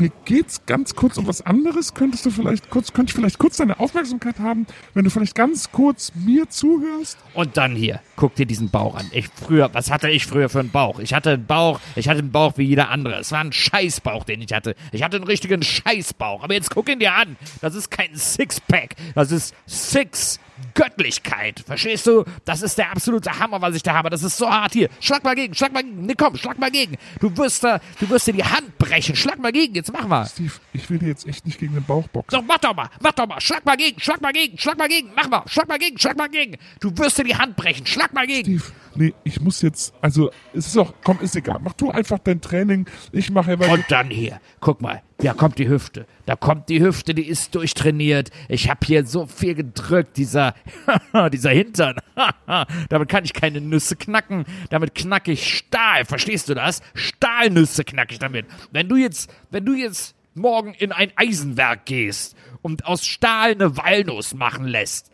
mir 0.00 0.10
geht's 0.24 0.66
ganz 0.66 0.94
kurz 0.94 1.16
um 1.16 1.26
was 1.26 1.42
anderes. 1.42 1.94
Könntest 1.94 2.26
du 2.26 2.30
vielleicht 2.30 2.70
kurz, 2.70 2.92
könnte 2.92 3.10
ich 3.10 3.14
vielleicht 3.14 3.38
kurz 3.38 3.56
deine 3.56 3.78
Aufmerksamkeit 3.80 4.38
haben, 4.38 4.66
wenn 4.94 5.04
du 5.04 5.10
vielleicht 5.10 5.34
ganz 5.34 5.70
kurz 5.72 6.12
mir 6.14 6.48
zuhörst? 6.48 7.18
Und 7.34 7.56
dann 7.56 7.74
hier, 7.76 8.00
guck 8.16 8.34
dir 8.34 8.46
diesen 8.46 8.70
Bauch 8.70 8.94
an. 8.96 9.06
Ich 9.12 9.28
früher, 9.28 9.70
was 9.72 9.90
hatte 9.90 10.08
ich 10.10 10.26
früher 10.26 10.48
für 10.48 10.60
einen 10.60 10.70
Bauch? 10.70 10.98
Ich 10.98 11.14
hatte 11.14 11.30
einen 11.30 11.46
Bauch, 11.46 11.80
ich 11.96 12.08
hatte 12.08 12.20
einen 12.20 12.32
Bauch 12.32 12.54
wie 12.56 12.64
jeder 12.64 12.90
andere. 12.90 13.16
Es 13.16 13.32
war 13.32 13.40
ein 13.40 13.52
Scheißbauch, 13.52 14.24
den 14.24 14.40
ich 14.40 14.52
hatte. 14.52 14.74
Ich 14.92 15.02
hatte 15.02 15.16
einen 15.16 15.26
richtigen 15.26 15.62
Scheißbauch. 15.62 16.42
Aber 16.42 16.54
jetzt 16.54 16.70
guck 16.70 16.88
ihn 16.88 16.98
dir 16.98 17.14
an. 17.14 17.36
Das 17.60 17.74
ist 17.74 17.90
kein 17.90 18.14
Sixpack. 18.16 18.96
Das 19.14 19.30
ist 19.30 19.54
Six 19.66 20.40
Göttlichkeit. 20.74 21.62
Verstehst 21.66 22.06
du? 22.06 22.24
Das 22.44 22.62
ist 22.62 22.78
der 22.78 22.90
absolute 22.90 23.38
Hammer, 23.38 23.60
was 23.60 23.74
ich 23.74 23.82
da 23.82 23.94
habe. 23.94 24.10
Das 24.10 24.22
ist 24.22 24.36
so 24.36 24.48
hart 24.48 24.72
hier. 24.72 24.88
Schlag 25.00 25.24
mal 25.24 25.34
gegen, 25.34 25.54
schlag 25.54 25.72
mal 25.72 25.82
gegen. 25.82 26.06
Nee, 26.06 26.14
komm, 26.16 26.36
schlag 26.36 26.58
mal 26.58 26.70
gegen. 26.70 26.96
Du 27.20 27.36
wirst 27.36 27.64
da, 27.64 27.80
du 28.00 28.08
wirst 28.08 28.26
dir 28.26 28.34
die 28.34 28.44
Hand 28.44 28.78
brechen. 28.78 29.16
Schlag 29.16 29.38
mal 29.38 29.52
gegen, 29.52 29.74
jetzt 29.74 29.92
mach 29.92 30.06
mal. 30.06 30.26
Steve, 30.26 30.52
ich 30.72 30.88
will 30.90 30.98
dir 30.98 31.08
jetzt 31.08 31.26
echt 31.26 31.46
nicht 31.46 31.58
gegen 31.58 31.74
den 31.74 31.84
Bauch 31.84 32.06
boxen. 32.08 32.38
So, 32.38 32.44
mach 32.46 32.58
doch 32.58 32.74
mal, 32.74 32.88
mach 33.00 33.12
doch 33.12 33.26
mal. 33.26 33.40
Schlag 33.40 33.64
mal 33.64 33.76
gegen, 33.76 34.00
schlag 34.00 34.20
mal 34.20 34.32
gegen, 34.32 34.58
schlag 34.58 34.78
mal 34.78 34.88
gegen. 34.88 35.10
Mach 35.14 35.28
mal, 35.28 35.42
schlag 35.46 35.68
mal 35.68 35.78
gegen, 35.78 35.98
schlag 35.98 36.16
mal 36.16 36.28
gegen. 36.28 36.56
Du 36.80 36.96
wirst 36.98 37.18
dir 37.18 37.24
die 37.24 37.36
Hand 37.36 37.56
brechen. 37.56 37.86
Schlag 37.86 38.12
mal 38.12 38.26
gegen. 38.26 38.58
Steve, 38.58 38.72
nee, 38.96 39.14
ich 39.24 39.40
muss 39.40 39.62
jetzt, 39.62 39.94
also, 40.00 40.30
es 40.52 40.66
ist 40.66 40.76
auch, 40.76 40.92
komm, 41.02 41.20
ist 41.20 41.36
egal. 41.36 41.58
Mach 41.62 41.72
du 41.74 41.90
einfach 41.90 42.18
dein 42.18 42.40
Training. 42.40 42.86
Ich 43.12 43.30
mache 43.30 43.58
weil 43.58 43.70
Und 43.70 43.84
dann 43.88 44.10
hier, 44.10 44.40
guck 44.60 44.80
mal, 44.80 45.02
da 45.18 45.32
kommt 45.32 45.58
die 45.58 45.68
Hüfte. 45.68 46.06
Da 46.26 46.36
kommt 46.36 46.68
die 46.68 46.80
Hüfte, 46.80 47.14
die 47.14 47.26
ist 47.26 47.54
durchtrainiert. 47.54 48.30
Ich 48.48 48.68
habe 48.68 48.80
hier 48.84 49.06
so 49.06 49.26
viel 49.26 49.54
gedrückt, 49.54 50.16
dieser, 50.16 50.54
dieser 51.32 51.50
Hintern. 51.50 51.96
Damit 52.88 53.08
kann 53.08 53.24
ich 53.24 53.32
keine 53.32 53.60
Nüsse 53.60 53.96
knacken. 53.96 54.44
Damit 54.70 54.94
knacke 54.94 55.32
ich 55.32 55.56
Stahl. 55.56 56.04
Verstehst 56.04 56.48
du 56.48 56.54
das? 56.54 56.80
Stahlnüsse 56.94 57.84
knacke 57.84 58.12
ich 58.12 58.18
damit. 58.18 58.46
Wenn 58.72 58.88
du 58.88 58.96
jetzt, 58.96 59.30
wenn 59.50 59.64
du 59.64 59.74
jetzt 59.74 60.14
morgen 60.34 60.74
in 60.74 60.92
ein 60.92 61.12
Eisenwerk 61.16 61.86
gehst 61.86 62.36
und 62.62 62.86
aus 62.86 63.06
Stahl 63.06 63.52
eine 63.52 63.76
Walnuss 63.76 64.34
machen 64.34 64.66
lässt 64.66 65.10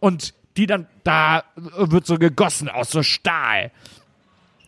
und 0.00 0.34
die 0.58 0.66
dann, 0.66 0.86
da 1.04 1.44
wird 1.54 2.06
so 2.06 2.18
gegossen 2.18 2.68
aus 2.68 2.90
so 2.90 3.02
Stahl. 3.02 3.70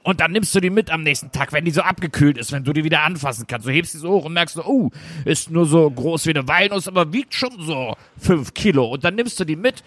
Und 0.02 0.20
dann 0.20 0.32
nimmst 0.32 0.54
du 0.54 0.60
die 0.60 0.70
mit 0.70 0.90
am 0.90 1.02
nächsten 1.02 1.30
Tag, 1.30 1.52
wenn 1.52 1.66
die 1.66 1.70
so 1.70 1.82
abgekühlt 1.82 2.38
ist, 2.38 2.52
wenn 2.52 2.64
du 2.64 2.72
die 2.72 2.84
wieder 2.84 3.02
anfassen 3.02 3.46
kannst. 3.46 3.66
Du 3.66 3.70
hebst 3.70 3.92
die 3.92 3.98
so 3.98 4.10
hoch 4.10 4.24
und 4.24 4.32
merkst 4.32 4.54
so, 4.54 4.64
oh, 4.64 4.90
ist 5.26 5.50
nur 5.50 5.66
so 5.66 5.90
groß 5.90 6.24
wie 6.26 6.30
eine 6.30 6.48
Walnuss, 6.48 6.88
aber 6.88 7.12
wiegt 7.12 7.34
schon 7.34 7.60
so 7.60 7.94
fünf 8.16 8.54
Kilo. 8.54 8.86
Und 8.86 9.04
dann 9.04 9.14
nimmst 9.14 9.38
du 9.38 9.44
die 9.44 9.56
mit 9.56 9.84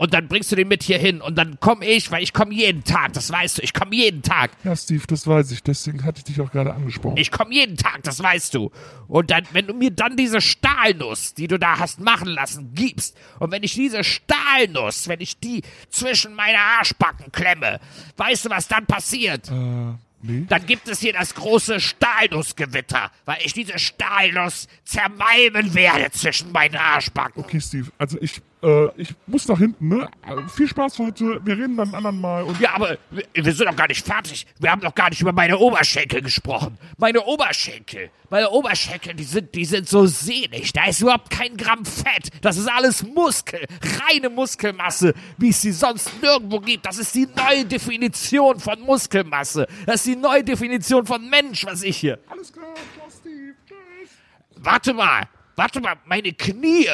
und 0.00 0.14
dann 0.14 0.28
bringst 0.28 0.50
du 0.50 0.56
die 0.56 0.64
mit 0.64 0.82
hier 0.82 0.96
hin. 0.96 1.20
Und 1.20 1.36
dann 1.36 1.58
komm 1.60 1.82
ich, 1.82 2.10
weil 2.10 2.22
ich 2.22 2.32
komme 2.32 2.54
jeden 2.54 2.84
Tag, 2.84 3.12
das 3.12 3.30
weißt 3.30 3.58
du, 3.58 3.62
ich 3.62 3.74
komme 3.74 3.94
jeden 3.94 4.22
Tag. 4.22 4.50
Ja, 4.64 4.74
Steve, 4.74 5.02
das 5.06 5.26
weiß 5.26 5.50
ich. 5.50 5.62
Deswegen 5.62 6.04
hatte 6.04 6.20
ich 6.20 6.24
dich 6.24 6.40
auch 6.40 6.50
gerade 6.50 6.72
angesprochen. 6.72 7.18
Ich 7.18 7.30
komme 7.30 7.52
jeden 7.52 7.76
Tag, 7.76 8.02
das 8.04 8.22
weißt 8.22 8.54
du. 8.54 8.70
Und 9.08 9.30
dann, 9.30 9.44
wenn 9.52 9.66
du 9.66 9.74
mir 9.74 9.90
dann 9.90 10.16
diese 10.16 10.40
Stahlnuss, 10.40 11.34
die 11.34 11.48
du 11.48 11.58
da 11.58 11.78
hast 11.78 12.00
machen 12.00 12.28
lassen, 12.28 12.72
gibst, 12.72 13.14
und 13.40 13.52
wenn 13.52 13.62
ich 13.62 13.74
diese 13.74 14.02
Stahlnuss, 14.02 15.06
wenn 15.06 15.20
ich 15.20 15.38
die 15.38 15.60
zwischen 15.90 16.32
meine 16.32 16.58
Arschbacken 16.58 17.30
klemme, 17.30 17.78
weißt 18.16 18.46
du, 18.46 18.48
was 18.48 18.68
dann 18.68 18.86
passiert? 18.86 19.50
äh, 19.50 19.98
nee. 20.22 20.46
Dann 20.48 20.64
gibt 20.64 20.88
es 20.88 21.00
hier 21.00 21.12
das 21.12 21.34
große 21.34 21.78
Stahlnussgewitter, 21.78 23.10
weil 23.26 23.40
ich 23.44 23.52
diese 23.52 23.78
Stahlnuss 23.78 24.66
zermalmen 24.82 25.74
werde 25.74 26.10
zwischen 26.12 26.52
meinen 26.52 26.76
Arschbacken. 26.76 27.44
Okay, 27.44 27.60
Steve, 27.60 27.92
also 27.98 28.16
ich, 28.22 28.40
äh, 28.62 28.88
ich 29.00 29.14
muss 29.26 29.48
nach 29.48 29.58
hinten, 29.58 29.88
ne? 29.88 30.08
Äh, 30.26 30.48
viel 30.48 30.68
Spaß 30.68 30.98
heute. 30.98 31.40
Wir 31.44 31.56
reden 31.56 31.76
dann 31.76 31.88
ein 31.90 31.94
anderen 31.94 32.20
Mal. 32.20 32.42
Und 32.44 32.60
Ja, 32.60 32.74
aber 32.74 32.98
wir- 33.10 33.24
wir 33.32 33.52
sind 33.52 33.66
doch 33.68 33.76
gar 33.76 33.88
nicht 33.88 34.04
fertig. 34.04 34.46
Wir 34.58 34.70
haben 34.70 34.80
doch 34.80 34.94
gar 34.94 35.08
nicht 35.10 35.20
über 35.20 35.32
meine 35.32 35.58
Oberschenkel 35.58 36.20
gesprochen. 36.22 36.76
Meine 36.98 37.22
Oberschenkel, 37.24 38.10
meine 38.28 38.50
Oberschenkel, 38.50 39.14
die 39.14 39.24
sind, 39.24 39.54
die 39.54 39.64
sind 39.64 39.88
so 39.88 40.06
sehnig. 40.06 40.72
Da 40.72 40.86
ist 40.86 41.00
überhaupt 41.00 41.30
kein 41.30 41.56
Gramm 41.56 41.84
Fett. 41.84 42.28
Das 42.42 42.56
ist 42.56 42.68
alles 42.68 43.02
Muskel, 43.02 43.64
reine 44.06 44.28
Muskelmasse, 44.30 45.14
wie 45.38 45.48
es 45.50 45.60
sie 45.62 45.72
sonst 45.72 46.10
nirgendwo 46.22 46.60
gibt. 46.60 46.84
Das 46.86 46.98
ist 46.98 47.14
die 47.14 47.26
neue 47.36 47.64
Definition 47.64 48.60
von 48.60 48.80
Muskelmasse. 48.82 49.66
Das 49.86 49.96
ist 49.96 50.06
die 50.06 50.16
neue 50.16 50.44
Definition 50.44 51.06
von 51.06 51.28
Mensch, 51.28 51.64
was 51.64 51.82
ich 51.82 51.96
hier. 51.96 52.18
alles 52.28 52.52
klar, 52.52 52.66
Steve. 53.08 53.54
Tschüss. 53.66 54.10
Warte 54.56 54.92
mal, 54.92 55.22
warte 55.56 55.80
mal, 55.80 55.94
meine 56.04 56.32
Knie. 56.32 56.86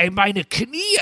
Ey, 0.00 0.08
meine 0.08 0.44
Knie. 0.44 0.98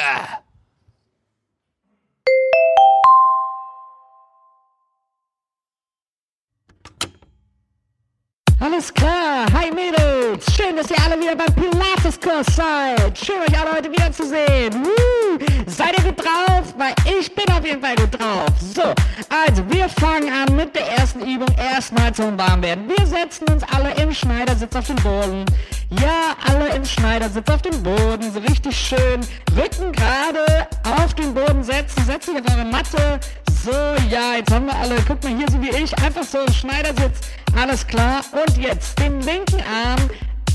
Alles 8.60 8.92
klar, 8.92 9.46
hi 9.54 9.70
Mädels, 9.70 10.44
schön, 10.52 10.74
dass 10.76 10.90
ihr 10.90 10.96
alle 11.04 11.20
wieder 11.20 11.36
beim 11.36 11.54
Pilates-Kurs 11.54 12.56
seid. 12.56 13.16
Schön, 13.16 13.36
euch 13.40 13.56
alle 13.56 13.72
heute 13.72 13.92
wiederzusehen. 13.92 14.84
Woo. 14.84 15.38
Seid 15.66 15.96
ihr 15.96 16.02
gut 16.02 16.18
drauf? 16.18 16.74
Weil 16.76 16.92
ich 17.20 17.32
bin 17.32 17.44
auf 17.54 17.64
jeden 17.64 17.80
Fall 17.80 17.94
gut 17.94 18.18
drauf. 18.18 18.48
So, 18.74 18.82
also 19.28 19.62
wir 19.70 19.88
fangen 19.88 20.32
an 20.32 20.56
mit 20.56 20.74
der 20.74 20.88
ersten 20.90 21.20
Übung. 21.20 21.46
Erstmal 21.56 22.12
zum 22.12 22.36
Warmwerden. 22.36 22.88
Wir 22.88 23.06
setzen 23.06 23.44
uns 23.48 23.62
alle 23.72 23.94
im 24.02 24.12
Schneidersitz 24.12 24.74
auf 24.74 24.88
den 24.88 24.96
Boden. 24.96 25.44
Ja, 25.90 26.34
alle 26.50 26.70
im 26.70 26.84
Schneidersitz 26.84 27.48
auf 27.48 27.62
den 27.62 27.80
Boden. 27.80 28.32
So 28.32 28.40
richtig 28.40 28.76
schön. 28.76 29.20
Rücken 29.56 29.92
gerade 29.92 30.66
auf 31.00 31.14
den 31.14 31.32
Boden 31.32 31.62
setzen. 31.62 32.04
Setzt 32.04 32.28
euch 32.28 32.40
auf 32.40 32.56
eure 32.56 32.64
Matte. 32.64 33.20
So, 33.68 33.74
ja, 34.08 34.36
jetzt 34.36 34.50
haben 34.50 34.64
wir 34.64 34.74
alle, 34.74 34.96
guck 35.06 35.22
mal, 35.22 35.36
hier 35.36 35.46
so 35.50 35.60
wie 35.60 35.68
ich, 35.68 35.94
einfach 35.98 36.22
so 36.22 36.38
im 36.38 36.52
Schneidersitz. 36.54 37.20
Alles 37.54 37.86
klar. 37.86 38.22
Und 38.32 38.56
jetzt 38.56 38.98
den 38.98 39.20
linken 39.20 39.60
Arm 39.60 40.08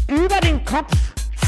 über 0.08 0.40
den 0.40 0.66
Kopf 0.66 0.92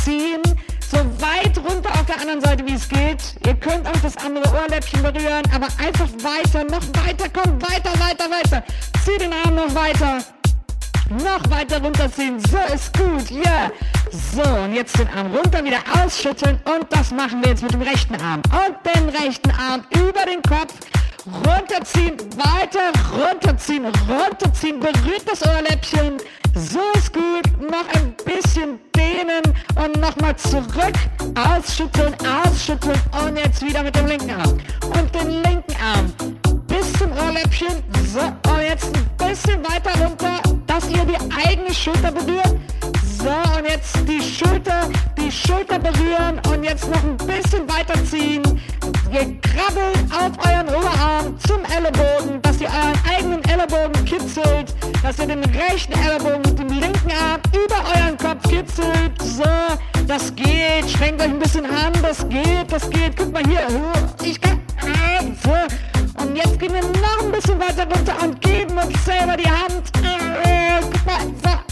ziehen, 0.04 0.44
so 0.80 0.98
weit 0.98 1.58
runter 1.58 1.90
auf 1.90 2.06
der 2.06 2.22
anderen 2.22 2.42
Seite, 2.42 2.64
wie 2.68 2.74
es 2.74 2.88
geht. 2.88 3.36
Ihr 3.48 3.56
könnt 3.56 3.88
auch 3.88 4.00
das 4.04 4.16
andere 4.18 4.48
Ohrläppchen 4.54 5.02
berühren, 5.02 5.42
aber 5.56 5.66
einfach 5.84 6.08
weiter, 6.22 6.66
noch 6.66 6.84
weiter, 7.04 7.30
komm, 7.34 7.60
weiter, 7.60 8.00
weiter, 8.00 8.30
weiter. 8.30 8.64
Zieh 9.04 9.18
den 9.18 9.34
Arm 9.34 9.56
noch 9.56 9.74
weiter. 9.74 10.20
Noch 11.10 11.50
weiter 11.50 11.82
runterziehen. 11.82 12.40
So 12.42 12.60
ist 12.76 12.96
gut. 12.96 13.32
Ja. 13.32 13.72
So, 14.12 14.44
und 14.44 14.74
jetzt 14.76 15.00
den 15.00 15.08
Arm 15.10 15.34
runter, 15.36 15.64
wieder 15.64 15.80
ausschütteln. 16.00 16.60
Und 16.66 16.86
das 16.92 17.10
machen 17.10 17.42
wir 17.42 17.50
jetzt 17.50 17.64
mit 17.64 17.74
dem 17.74 17.82
rechten 17.82 18.22
Arm. 18.22 18.44
Und 18.52 18.96
den 18.96 19.10
rechten 19.10 19.50
Arm 19.50 19.84
über 19.96 20.26
den 20.26 20.44
Kopf. 20.44 20.74
Runterziehen, 21.26 22.18
weiter 22.38 22.92
runterziehen, 23.18 23.86
runterziehen. 23.86 24.80
Berührt 24.80 25.24
das 25.26 25.42
Ohrläppchen. 25.48 26.18
So 26.54 26.80
ist 26.96 27.14
gut. 27.14 27.44
Noch 27.60 27.88
ein 27.96 28.16
bisschen 28.24 28.80
dehnen 28.96 29.42
und 29.76 30.00
nochmal 30.00 30.36
zurück. 30.36 30.94
Ausschütteln, 31.36 32.14
ausschütteln. 32.46 33.00
Und 33.26 33.38
jetzt 33.38 33.66
wieder 33.66 33.82
mit 33.82 33.96
dem 33.96 34.06
linken 34.06 34.32
Arm. 34.32 34.60
Und 34.84 35.16
den 35.16 35.42
linken 35.42 35.76
Arm 35.82 36.14
bis 36.68 36.94
zum 36.94 37.12
Ohrläppchen. 37.14 37.84
So, 38.14 38.20
und 38.52 38.62
jetzt 38.62 38.96
ein 38.96 39.28
bisschen 39.28 39.64
weiter 39.64 40.00
runter, 40.00 40.40
dass 40.68 40.88
ihr 40.92 41.06
die 41.06 41.18
eigene 41.48 41.74
Schulter 41.74 42.12
berührt. 42.12 42.56
So, 43.26 43.32
und 43.58 43.66
jetzt 43.66 43.98
die 44.08 44.22
Schulter, 44.22 44.88
die 45.18 45.32
Schulter 45.32 45.80
berühren 45.80 46.40
und 46.48 46.64
jetzt 46.64 46.88
noch 46.88 47.04
ein 47.04 47.18
bisschen 47.18 47.68
weiterziehen. 47.68 48.44
Ihr 49.12 49.42
krabbelt 49.42 49.98
auf 50.12 50.32
euren 50.46 50.68
Oberarm 50.68 51.40
zum 51.48 51.66
Ellenbogen, 51.76 52.40
dass 52.44 52.62
ihr 52.62 52.68
euren 52.68 53.00
eigenen 53.10 53.44
Ellenbogen 53.46 54.06
kitzelt, 54.06 54.76
dass 55.02 55.18
ihr 55.18 55.26
den 55.26 55.44
rechten 55.44 55.94
Ellenbogen 55.94 56.42
mit 56.44 56.60
dem 56.60 56.68
linken 56.68 57.12
Arm 57.20 57.42
über 57.52 57.78
euren 57.96 58.16
Kopf 58.16 58.48
kitzelt. 58.48 59.20
So, 59.20 59.44
das 60.06 60.36
geht. 60.36 60.88
Strengt 60.88 61.20
euch 61.20 61.30
ein 61.30 61.40
bisschen 61.40 61.66
an, 61.66 61.94
das 62.04 62.30
geht, 62.30 62.72
das 62.72 62.88
geht. 62.92 63.18
Guck 63.18 63.34
mal 63.34 63.42
hier, 63.48 63.66
ich 64.24 64.40
kann, 64.40 64.62
so. 65.44 66.24
Und 66.24 66.36
jetzt 66.36 66.60
gehen 66.60 66.74
wir 66.76 66.84
noch 66.84 67.24
ein 67.24 67.32
bisschen 67.32 67.60
weiter 67.60 67.88
runter 67.92 68.22
und 68.22 68.40
geben 68.40 68.78
uns 68.78 69.04
selber 69.04 69.36
die 69.36 69.50
Hand. 69.50 69.90
Äh, 70.44 70.80
guck 70.80 71.06
mal, 71.08 71.22
so. 71.44 71.65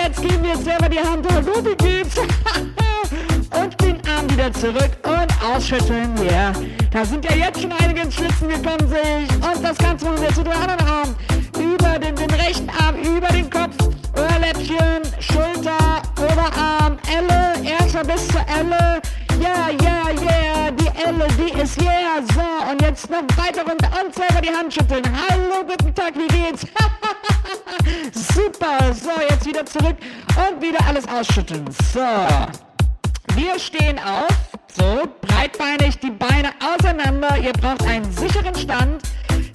Ja, 0.00 0.06
jetzt 0.06 0.22
geben 0.22 0.44
wir 0.44 0.56
selber 0.56 0.88
die 0.88 0.98
Hand. 0.98 1.26
Oh, 1.30 1.42
gut, 1.42 1.78
geht's? 1.78 2.16
und 2.16 3.80
den 3.82 3.98
Arm 4.08 4.30
wieder 4.30 4.50
zurück 4.52 4.96
und 5.04 5.44
ausschütteln. 5.44 6.14
Ja, 6.30 6.52
da 6.90 7.04
sind 7.04 7.24
ja 7.24 7.36
jetzt 7.36 7.60
schon 7.60 7.72
einige 7.72 8.00
ins 8.00 8.14
Schwitzen 8.14 8.48
gekommen, 8.48 8.88
sehe 8.88 9.24
ich. 9.24 9.34
Und 9.34 9.62
das 9.62 9.76
Ganze 9.76 10.06
machen 10.06 10.20
wir 10.20 10.28
jetzt 10.28 10.38
mit 10.38 10.46
dem 10.46 10.52
anderen 10.52 10.88
Arm. 10.88 11.14
Über 11.58 11.98
den, 11.98 12.16
den 12.16 12.30
rechten 12.30 12.70
Arm, 12.70 12.96
über 12.96 13.28
den 13.28 13.50
Kopf. 13.50 13.76
Ohrläppchen, 14.16 15.02
Schulter, 15.18 16.02
Oberarm, 16.16 16.96
Elle. 17.14 17.68
Erstmal 17.68 18.04
bis 18.06 18.26
zur 18.28 18.40
Elle. 18.48 19.02
Ja, 19.38 19.68
ja, 19.82 20.08
yeah, 20.22 20.70
die 20.70 20.88
Elle, 21.04 21.26
die 21.36 21.60
ist 21.60 21.80
yeah. 21.82 22.22
So, 22.32 22.70
und 22.70 22.80
jetzt 22.80 23.10
noch 23.10 23.22
weiter 23.36 23.68
runter 23.68 23.90
und 24.02 24.14
selber 24.14 24.40
die 24.40 24.50
Hand 24.50 24.72
schütteln. 24.72 25.02
Hallo, 25.04 25.64
guten 25.66 25.94
Tag, 25.94 26.14
wie 26.16 26.28
geht's? 26.28 26.64
Super, 28.12 28.92
so, 28.94 29.10
jetzt 29.28 29.46
wieder 29.46 29.64
zurück 29.64 29.96
und 30.36 30.62
wieder 30.62 30.84
alles 30.86 31.06
ausschütteln. 31.08 31.64
So, 31.92 32.00
wir 33.34 33.58
stehen 33.58 33.98
auf, 33.98 34.28
so, 34.76 35.08
breitbeinig, 35.22 35.98
die 35.98 36.10
Beine 36.10 36.50
auseinander. 36.60 37.36
Ihr 37.38 37.52
braucht 37.52 37.82
einen 37.86 38.10
sicheren 38.12 38.54
Stand. 38.54 39.02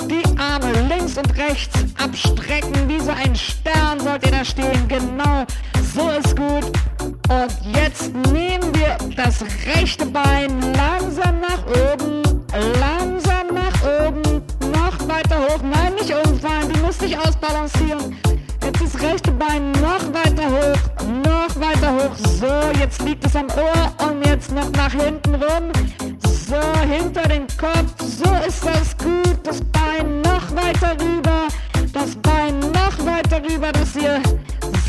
Die 0.10 0.24
Arme 0.38 0.72
links 0.88 1.18
und 1.18 1.36
rechts 1.38 1.80
abstrecken, 2.02 2.88
wie 2.88 3.00
so 3.00 3.12
ein 3.12 3.36
Stern 3.36 4.00
sollt 4.00 4.26
ihr 4.26 4.32
da 4.32 4.46
stehen. 4.46 4.88
Genau. 4.88 5.46
So 5.96 6.10
ist 6.10 6.36
gut. 6.36 6.66
Und 7.30 7.76
jetzt 7.76 8.14
nehmen 8.32 8.74
wir 8.76 8.98
das 9.16 9.44
rechte 9.76 10.06
Bein 10.06 10.62
langsam 10.74 11.40
nach 11.42 11.66
oben, 11.92 12.22
langsam 12.80 13.48
nach 13.54 14.08
oben, 14.08 14.44
noch 14.72 15.08
weiter 15.08 15.40
hoch. 15.40 15.62
Nein, 15.64 15.96
nicht 15.96 16.14
umfallen, 16.14 16.65
dich 16.98 17.18
ausbalancieren. 17.18 18.16
Jetzt 18.64 18.82
das 18.82 19.02
rechte 19.02 19.32
Bein 19.32 19.72
noch 19.74 20.04
weiter 20.14 20.50
hoch, 20.50 21.06
noch 21.24 21.56
weiter 21.60 21.94
hoch. 21.94 22.16
So, 22.40 22.80
jetzt 22.80 23.02
liegt 23.04 23.26
es 23.26 23.36
am 23.36 23.48
Ohr 23.48 24.08
und 24.08 24.26
jetzt 24.26 24.52
noch 24.52 24.70
nach 24.72 24.92
hinten 24.92 25.36
rum. 25.36 25.72
So, 26.48 26.62
hinter 26.88 27.24
den 27.24 27.48
Kopf. 27.58 27.94
So 28.00 28.30
ist 28.48 28.66
das 28.66 28.98
gut. 28.98 29.40
Das 29.44 29.62
Bein 29.62 30.22
noch 30.22 30.56
weiter 30.56 30.96
rüber. 31.00 31.48
Das 31.94 32.16
Bein 32.18 32.60
noch 32.60 33.06
weiter 33.06 33.42
rüber. 33.44 33.72
Das 33.72 33.94
hier. 33.94 34.22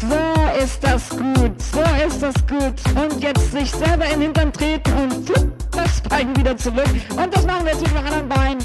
So 0.01 0.63
ist 0.63 0.83
das 0.83 1.09
gut. 1.11 1.61
So 1.73 1.83
ist 2.07 2.23
das 2.23 2.35
gut. 2.47 2.75
Und 2.95 3.23
jetzt 3.23 3.53
sich 3.53 3.71
selber 3.71 4.05
in 4.07 4.21
den 4.21 4.23
Hintern 4.23 4.53
treten 4.53 4.93
und 4.95 5.33
das 5.73 6.01
Bein 6.03 6.37
wieder 6.37 6.57
zurück. 6.57 6.89
Und 7.17 7.35
das 7.35 7.47
machen 7.47 7.65
wir 7.65 7.73
jetzt 7.73 7.83
mit 7.83 7.91
dem 7.91 7.99
anderen 7.99 8.29
Bein. 8.29 8.59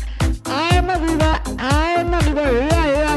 Einmal 0.71 0.97
rüber, 0.97 1.39
einmal 1.57 2.21
rüber, 2.21 2.45
höher, 2.45 2.83
höher. 2.83 3.10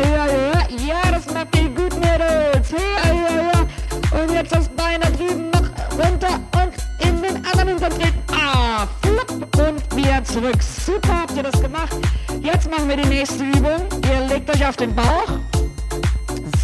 Anderen 7.47 7.69
Hintern 7.69 7.91
treten. 7.91 8.23
Ah, 8.33 8.87
flupp 9.03 9.69
und 9.69 9.97
wieder 9.97 10.23
zurück. 10.25 10.63
Super, 10.63 11.23
habt 11.23 11.37
ihr 11.37 11.43
das 11.43 11.61
gemacht. 11.61 11.97
Jetzt 12.41 12.71
machen 12.71 12.89
wir 12.89 12.97
die 12.97 13.09
nächste 13.09 13.45
Übung. 13.45 13.83
Ihr 14.11 14.29
legt 14.29 14.55
euch 14.55 14.67
auf 14.67 14.77
den 14.77 14.95
Bauch. 14.95 15.29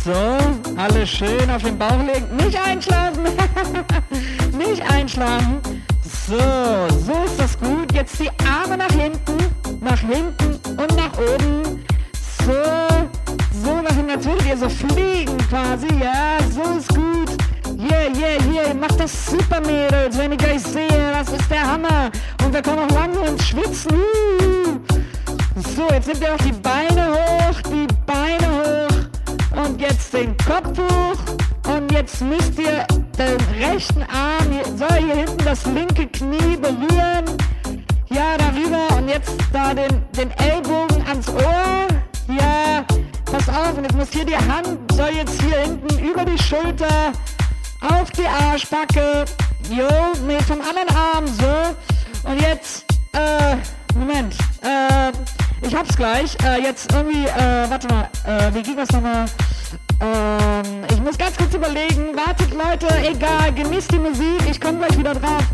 So, 0.04 0.38
alle 0.76 1.06
schön 1.06 1.50
auf 1.50 1.62
den 1.62 1.78
Bauch 1.78 1.98
legen. 1.98 2.36
Nicht 2.36 2.58
einschlafen. 2.58 3.24
Nicht 4.58 4.82
einschlafen. 4.90 5.60
So, 6.26 6.38
so 6.88 7.24
ist 7.24 7.38
das 7.38 7.58
gut. 7.58 7.92
Jetzt 7.92 8.18
die 8.18 8.30
Arme 8.46 8.76
nach 8.76 8.92
hinten, 8.92 9.36
nach 9.80 9.98
hinten 9.98 10.58
und 10.70 10.96
nach 10.96 11.12
oben. 11.18 11.84
So, 12.44 12.52
so 13.64 13.82
nach 13.82 13.94
hinten. 13.94 14.10
Als 14.10 14.24
würdet 14.24 14.46
ihr 14.46 14.56
so 14.56 14.68
fliegen 14.68 15.36
quasi. 15.48 15.88
Ja, 16.00 16.38
so 16.50 16.78
ist 16.78 16.88
gut. 16.88 17.39
Yeah, 17.88 18.08
yeah, 18.14 18.52
yeah. 18.52 18.74
Macht 18.74 19.00
das 19.00 19.26
super, 19.26 19.60
Mädels. 19.60 20.18
Wenn 20.18 20.32
ich 20.32 20.44
euch 20.44 20.62
sehe, 20.62 21.12
das 21.12 21.32
ist 21.32 21.50
der 21.50 21.66
Hammer. 21.66 22.10
Und 22.44 22.52
wir 22.52 22.60
kommen 22.60 22.80
auch 22.80 22.94
langsam 22.94 23.24
ins 23.24 23.46
Schwitzen. 23.46 23.96
Uh. 23.96 24.80
So, 25.76 25.88
jetzt 25.92 26.06
nehmt 26.06 26.20
ihr 26.20 26.34
auch 26.34 26.38
die 26.38 26.52
Beine 26.52 27.12
hoch, 27.12 27.60
die 27.70 27.86
Beine 28.06 28.48
hoch 28.48 29.64
und 29.64 29.80
jetzt 29.80 30.12
den 30.14 30.36
Kopf 30.38 30.78
hoch 30.78 31.74
und 31.74 31.92
jetzt 31.92 32.22
müsst 32.22 32.58
ihr 32.58 32.86
den 33.18 33.36
rechten 33.58 34.02
Arm, 34.02 34.46
soll 34.76 34.98
hier 34.98 35.16
hinten 35.16 35.44
das 35.44 35.66
linke 35.66 36.06
Knie 36.06 36.56
berühren, 36.56 37.24
ja, 38.08 38.36
darüber 38.38 38.96
und 38.96 39.08
jetzt 39.08 39.36
da 39.52 39.74
den, 39.74 40.02
den 40.16 40.30
Ellbogen 40.38 41.04
ans 41.06 41.28
Ohr, 41.28 41.88
ja, 42.28 42.84
pass 43.26 43.48
auf 43.48 43.76
und 43.76 43.84
jetzt 43.84 43.96
muss 43.96 44.08
hier 44.12 44.24
die 44.24 44.36
Hand, 44.36 44.78
soll 44.92 45.10
jetzt 45.10 45.40
hier 45.42 45.58
hinten 45.58 45.98
über 45.98 46.24
die 46.24 46.38
Schulter 46.38 47.12
auf 47.80 48.10
die 48.10 48.26
Arschbacke, 48.26 49.24
jo, 49.70 49.88
nee, 50.26 50.40
vom 50.42 50.60
anderen 50.60 50.88
Arm, 50.96 51.26
so 51.26 52.28
und 52.28 52.40
jetzt, 52.40 52.84
äh, 53.12 53.56
Moment, 53.96 54.34
äh, 54.62 55.12
ich 55.66 55.74
hab's 55.74 55.96
gleich. 55.96 56.36
Äh, 56.44 56.62
jetzt 56.62 56.92
irgendwie, 56.92 57.26
äh, 57.26 57.68
warte 57.68 57.88
mal, 57.88 58.08
äh, 58.26 58.54
wie 58.54 58.62
ging 58.62 58.76
das 58.76 58.90
nochmal? 58.90 59.26
Ähm, 60.00 60.84
ich 60.90 61.00
muss 61.00 61.18
ganz 61.18 61.36
kurz 61.36 61.54
überlegen. 61.54 62.16
Wartet 62.16 62.52
Leute, 62.52 62.88
egal, 63.06 63.52
genießt 63.52 63.92
die 63.92 63.98
Musik, 63.98 64.40
ich 64.50 64.60
komme 64.60 64.78
gleich 64.78 64.98
wieder 64.98 65.14
drauf. 65.14 65.44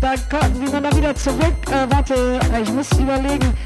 Da 0.00 0.14
kommt, 0.30 0.60
wie 0.60 0.70
man 0.70 0.82
da 0.82 0.96
wieder 0.96 1.14
zurück, 1.14 1.54
äh, 1.70 1.86
warte, 1.88 2.40
ich 2.60 2.72
muss 2.72 2.90
überlegen. 2.92 3.56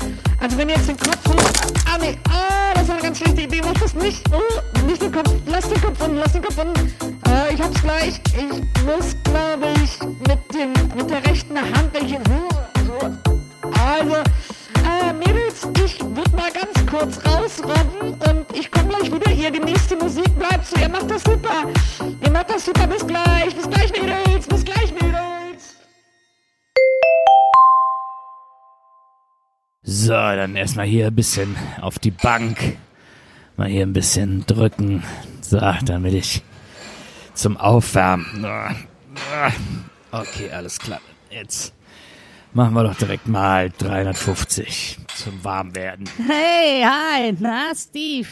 Also 0.40 0.58
wenn 0.58 0.68
ihr 0.68 0.76
jetzt 0.76 0.88
den 0.88 0.98
Kopf 0.98 1.26
hoch, 1.28 1.72
ah 1.90 1.98
nee, 1.98 2.18
ah, 2.28 2.74
das 2.74 2.88
war 2.88 2.96
eine 2.96 3.04
ganz 3.04 3.18
schlechte 3.18 3.42
Idee, 3.42 3.62
macht 3.62 3.82
das 3.82 3.94
nicht, 3.94 4.22
oh, 4.32 4.86
nicht 4.86 5.00
den 5.00 5.12
Kopf, 5.12 5.30
lass 5.46 5.68
den 5.68 5.80
Kopf 5.80 6.00
unten, 6.02 6.16
lass 6.18 6.32
den 6.32 6.42
Kopf 6.42 6.58
unten. 6.58 7.15
Äh, 7.28 7.54
ich 7.54 7.60
hab's 7.60 7.82
gleich, 7.82 8.20
ich 8.34 8.84
muss, 8.84 9.16
glaube 9.24 9.66
ich, 9.82 9.98
mit 10.28 10.54
dem, 10.54 10.72
mit 10.96 11.10
der 11.10 11.24
rechten 11.24 11.58
Hand, 11.58 11.92
welche, 11.92 12.20
so, 12.28 12.98
also, 13.86 14.16
äh, 14.86 15.12
Mädels, 15.12 15.68
ich 15.84 16.00
würde 16.00 16.36
mal 16.36 16.50
ganz 16.52 16.86
kurz 16.90 17.18
rausrobben 17.26 18.14
und 18.14 18.56
ich 18.56 18.70
komme 18.70 18.88
gleich 18.88 19.12
wieder. 19.12 19.30
Ihr, 19.32 19.50
die 19.50 19.60
nächste 19.60 19.96
Musik 19.96 20.38
bleibt 20.38 20.66
so. 20.66 20.80
Ihr 20.80 20.88
macht 20.88 21.10
das 21.10 21.24
super. 21.24 21.68
Ihr 22.24 22.30
macht 22.30 22.50
das 22.50 22.64
super. 22.64 22.86
Bis 22.86 23.06
gleich. 23.06 23.54
Bis 23.54 23.68
gleich, 23.68 23.92
Mädels. 23.92 24.46
Bis 24.46 24.64
gleich, 24.64 24.92
Mädels. 24.92 25.76
So, 29.82 30.12
dann 30.12 30.56
erstmal 30.56 30.86
hier 30.86 31.08
ein 31.08 31.14
bisschen 31.14 31.56
auf 31.80 31.98
die 31.98 32.10
Bank. 32.10 32.76
Mal 33.56 33.68
hier 33.68 33.82
ein 33.82 33.92
bisschen 33.92 34.44
drücken. 34.46 35.02
So, 35.40 35.58
damit 35.58 36.14
ich 36.14 36.42
zum 37.36 37.56
Aufwärmen. 37.56 38.46
Okay, 40.10 40.50
alles 40.50 40.78
klar. 40.78 41.00
Jetzt 41.30 41.74
machen 42.52 42.74
wir 42.74 42.82
doch 42.84 42.96
direkt 42.96 43.28
mal 43.28 43.70
350 43.78 44.98
zum 45.14 45.44
Warmwerden. 45.44 46.08
Hey, 46.26 46.82
hi, 46.82 47.36
na, 47.38 47.72
Steve. 47.74 48.28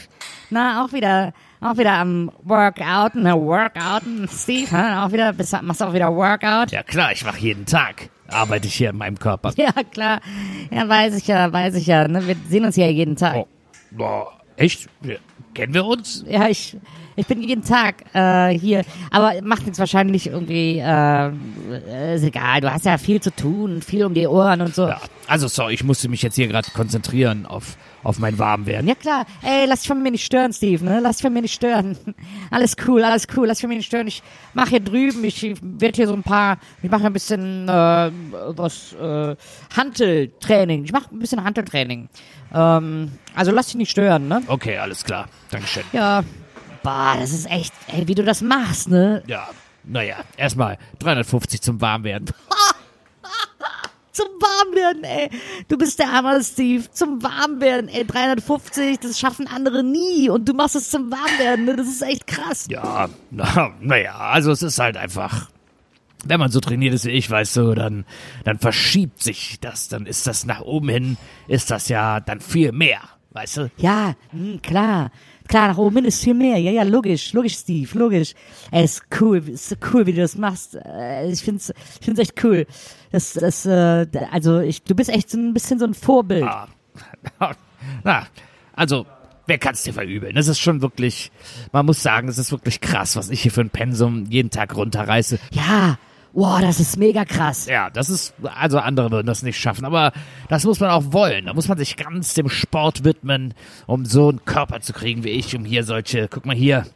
Na, 0.51 0.85
auch 0.85 0.93
wieder, 0.93 1.33
auch 1.61 1.77
wieder 1.77 1.93
am 1.93 2.31
Workouten, 2.43 3.23
na, 3.23 3.35
Workouten, 3.37 4.29
Steve, 4.29 4.71
ha? 4.71 5.05
auch 5.05 5.13
wieder, 5.13 5.33
bist, 5.33 5.55
machst 5.63 5.81
du 5.81 5.87
auch 5.87 5.93
wieder 5.95 6.15
Workout? 6.15 6.71
Ja 6.71 6.83
klar, 6.83 7.13
ich 7.13 7.25
mache 7.25 7.39
jeden 7.39 7.67
Tag. 7.67 8.11
Arbeite 8.29 8.67
ich 8.69 8.75
hier 8.75 8.91
in 8.91 8.97
meinem 8.97 9.19
Körper. 9.19 9.53
Ja, 9.57 9.73
klar. 9.73 10.21
Ja, 10.71 10.89
weiß 10.89 11.17
ich 11.17 11.27
ja, 11.27 11.53
weiß 11.53 11.75
ich 11.75 11.87
ja, 11.87 12.09
ne, 12.09 12.27
wir 12.27 12.37
sehen 12.49 12.65
uns 12.65 12.77
ja 12.77 12.87
jeden 12.87 13.17
Tag. 13.17 13.37
Oh, 13.37 13.49
boah, 13.91 14.33
echt? 14.57 14.89
Kennen 15.55 15.73
wir 15.73 15.85
uns? 15.85 16.25
Ja, 16.29 16.49
ich, 16.49 16.77
ich 17.17 17.27
bin 17.27 17.41
jeden 17.41 17.65
Tag 17.65 18.05
äh, 18.13 18.59
hier, 18.59 18.85
aber 19.11 19.35
macht 19.43 19.63
nichts 19.63 19.79
wahrscheinlich 19.79 20.27
irgendwie, 20.27 20.79
äh, 20.79 21.31
ist 22.17 22.25
egal, 22.25 22.61
du 22.61 22.73
hast 22.73 22.85
ja 22.85 22.99
viel 22.99 23.21
zu 23.21 23.31
tun, 23.31 23.81
viel 23.81 24.05
um 24.05 24.15
die 24.15 24.27
Ohren 24.27 24.61
und 24.61 24.75
so. 24.75 24.89
Ja, 24.89 25.01
also 25.29 25.47
sorry, 25.49 25.75
ich 25.75 25.85
musste 25.85 26.09
mich 26.09 26.23
jetzt 26.23 26.35
hier 26.35 26.49
gerade 26.49 26.69
konzentrieren 26.73 27.47
auf, 27.47 27.77
auf 28.05 28.19
mein 28.19 28.39
Warmwerden. 28.39 28.87
Ja 28.87 28.95
klar, 28.95 29.27
ey, 29.43 29.67
lass 29.67 29.81
dich 29.81 29.89
von 29.89 30.03
mir 30.03 30.11
nicht 30.11 30.25
stören, 30.25 30.53
Steve, 30.53 30.85
ne? 30.85 31.01
Lass 31.01 31.17
dich 31.17 31.23
von 31.23 31.33
mir 31.33 31.43
nicht 31.43 31.55
stören. 31.55 31.97
Alles 32.51 32.77
cool, 32.87 33.03
alles 33.03 33.27
cool, 33.37 33.47
lass 33.47 33.59
dich 33.59 33.63
von 33.63 33.71
mir 33.71 33.77
nicht 33.77 33.87
stören. 33.87 34.07
Ich 34.07 34.23
mache 34.53 34.71
hier 34.71 34.81
drüben, 34.81 35.25
ich 35.25 35.43
werde 35.61 35.97
hier 35.97 36.07
so 36.07 36.15
ein 36.15 36.23
paar, 36.23 36.59
ich 36.83 36.91
mache 36.91 37.05
ein 37.07 37.13
bisschen 37.13 37.69
äh, 37.69 38.11
was 38.57 38.93
äh, 38.93 39.35
Hanteltraining. 39.77 40.85
Ich 40.85 40.93
mache 40.93 41.13
ein 41.13 41.19
bisschen 41.19 41.43
Hanteltraining. 41.43 42.09
Ähm, 42.53 43.13
also 43.35 43.51
lass 43.51 43.67
dich 43.67 43.77
nicht 43.77 43.91
stören, 43.91 44.29
ne? 44.29 44.43
Okay, 44.47 44.79
alles 44.79 45.05
klar. 45.05 45.29
Dankeschön. 45.51 45.83
Ja. 45.93 46.23
Boah, 46.83 47.17
das 47.19 47.33
ist 47.33 47.51
echt, 47.51 47.73
ey, 47.89 48.07
wie 48.07 48.15
du 48.15 48.23
das 48.23 48.43
machst, 48.43 48.91
ne? 48.91 49.23
Ja, 49.27 49.49
naja, 49.85 50.17
erstmal 50.37 50.79
350 50.99 51.63
zum 51.63 51.81
Warmwerden. 51.81 52.29
Zum 54.15 54.29
Warmwerden, 54.39 55.03
ey. 55.03 55.29
Du 55.67 55.77
bist 55.77 55.99
der 55.99 56.13
Hammer, 56.13 56.41
Steve. 56.41 56.89
Zum 56.93 57.21
Warmwerden, 57.21 57.89
ey. 57.89 58.07
350, 58.07 59.01
das 59.01 59.19
schaffen 59.19 59.49
andere 59.49 59.83
nie. 59.83 60.31
Und 60.31 60.49
du 60.49 60.55
machst 60.55 60.77
es 60.77 60.89
zum 60.89 61.11
Warmwerden, 61.11 61.65
ne? 61.65 61.75
Das 61.75 61.89
ist 61.89 62.01
echt 62.01 62.27
krass. 62.29 62.67
Ja, 62.71 63.09
na, 63.33 63.73
naja, 63.81 64.15
also 64.17 64.53
es 64.53 64.63
ist 64.63 64.79
halt 64.79 64.97
einfach. 64.97 65.51
Wenn 66.25 66.39
man 66.39 66.51
so 66.53 66.61
trainiert 66.61 66.95
ist 66.95 67.05
wie 67.07 67.11
ich, 67.11 67.29
weißt 67.29 67.57
du, 67.57 67.75
dann, 67.75 68.07
dann 68.45 68.61
verschiebt 68.61 69.21
sich 69.21 69.59
das. 69.61 69.89
Dann 69.89 70.07
ist 70.07 70.29
das 70.29 70.47
nach 70.47 70.61
oben 70.61 70.89
hin, 70.89 71.17
ist 71.49 71.73
das 71.73 71.89
ja 71.89 72.21
dann 72.21 72.41
viel 72.41 72.71
mehr, 72.71 73.01
weißt 73.33 73.57
du? 73.57 73.71
Ja, 73.79 74.15
mh, 74.31 74.59
klar. 74.63 75.11
Klar, 75.49 75.69
nach 75.69 75.79
oben 75.79 76.05
ist 76.05 76.25
viel 76.25 76.35
mehr. 76.35 76.57
Ja, 76.59 76.71
ja, 76.71 76.83
logisch, 76.85 77.33
logisch, 77.33 77.57
Steve, 77.59 77.99
logisch. 77.99 78.33
Ey, 78.71 78.85
ist 78.85 79.03
cool, 79.21 79.47
ist 79.49 79.77
cool, 79.93 80.07
wie 80.07 80.13
du 80.13 80.21
das 80.23 80.37
machst. 80.37 80.75
Äh, 80.75 81.31
Ich 81.31 81.43
find's, 81.43 81.71
ich 82.01 82.05
find's 82.05 82.21
echt 82.21 82.43
cool. 82.45 82.67
Das, 83.13 83.35
das, 83.35 83.67
äh, 83.67 84.07
also 84.33 84.61
ich, 84.61 84.83
du 84.83 84.95
bist 84.95 85.11
echt 85.11 85.31
so 85.31 85.39
ein 85.39 85.53
bisschen 85.53 85.79
so 85.79 85.85
ein 85.85 85.95
Vorbild. 85.95 86.45
Ah. 86.45 86.69
Na, 88.05 88.27
also, 88.75 89.05
wer 89.47 89.59
kann's 89.59 89.83
dir 89.83 89.93
verübeln? 89.93 90.35
Das 90.35 90.49
ist 90.49 90.61
schon 90.61 90.81
wirklich, 90.81 91.31
man 91.73 91.85
muss 91.87 92.03
sagen, 92.03 92.29
es 92.29 92.39
ist 92.39 92.51
wirklich 92.51 92.81
krass, 92.81 93.17
was 93.17 93.31
ich 93.31 93.43
hier 93.43 93.51
für 93.53 93.61
ein 93.61 93.71
Pensum 93.71 94.25
jeden 94.31 94.51
Tag 94.51 94.75
runterreiße. 94.77 95.39
Ja, 95.53 95.99
wow, 96.35 96.61
das 96.61 96.81
ist 96.81 96.97
mega 96.97 97.25
krass. 97.25 97.67
Ja, 97.67 97.91
das 97.91 98.11
ist, 98.11 98.35
also 98.43 98.79
andere 98.79 99.11
würden 99.11 99.27
das 99.27 99.43
nicht 99.43 99.59
schaffen, 99.59 99.85
aber 99.85 100.13
das 100.49 100.65
muss 100.65 100.81
man 100.81 100.91
auch 100.91 101.13
wollen. 101.13 101.47
Da 101.47 101.55
muss 101.55 101.69
man 101.69 101.79
sich 101.79 101.97
ganz 101.97 102.35
dem 102.35 102.49
Sport 102.49 103.05
widmen, 103.05 103.55
um 103.87 104.05
so 104.05 104.29
einen 104.29 104.45
Körper 104.45 104.81
zu 104.81 104.93
kriegen 104.93 105.25
wie 105.25 105.31
ich, 105.31 105.57
um 105.57 105.65
hier 105.65 105.85
solche, 105.85 106.29
guck 106.29 106.45
mal 106.45 106.57
hier, 106.57 106.87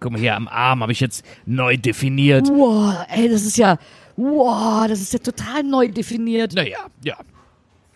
guck 0.00 0.12
mal 0.12 0.20
hier 0.20 0.36
am 0.36 0.48
Arm 0.48 0.82
habe 0.82 0.92
ich 0.92 1.00
jetzt 1.00 1.24
neu 1.46 1.76
definiert. 1.76 2.48
Wow, 2.48 2.94
ey, 3.08 3.28
das 3.28 3.42
ist 3.42 3.56
ja, 3.56 3.78
wow, 4.16 4.86
das 4.86 5.00
ist 5.00 5.12
ja 5.12 5.18
total 5.18 5.62
neu 5.62 5.88
definiert. 5.88 6.52
Naja, 6.54 6.78
ja. 7.02 7.16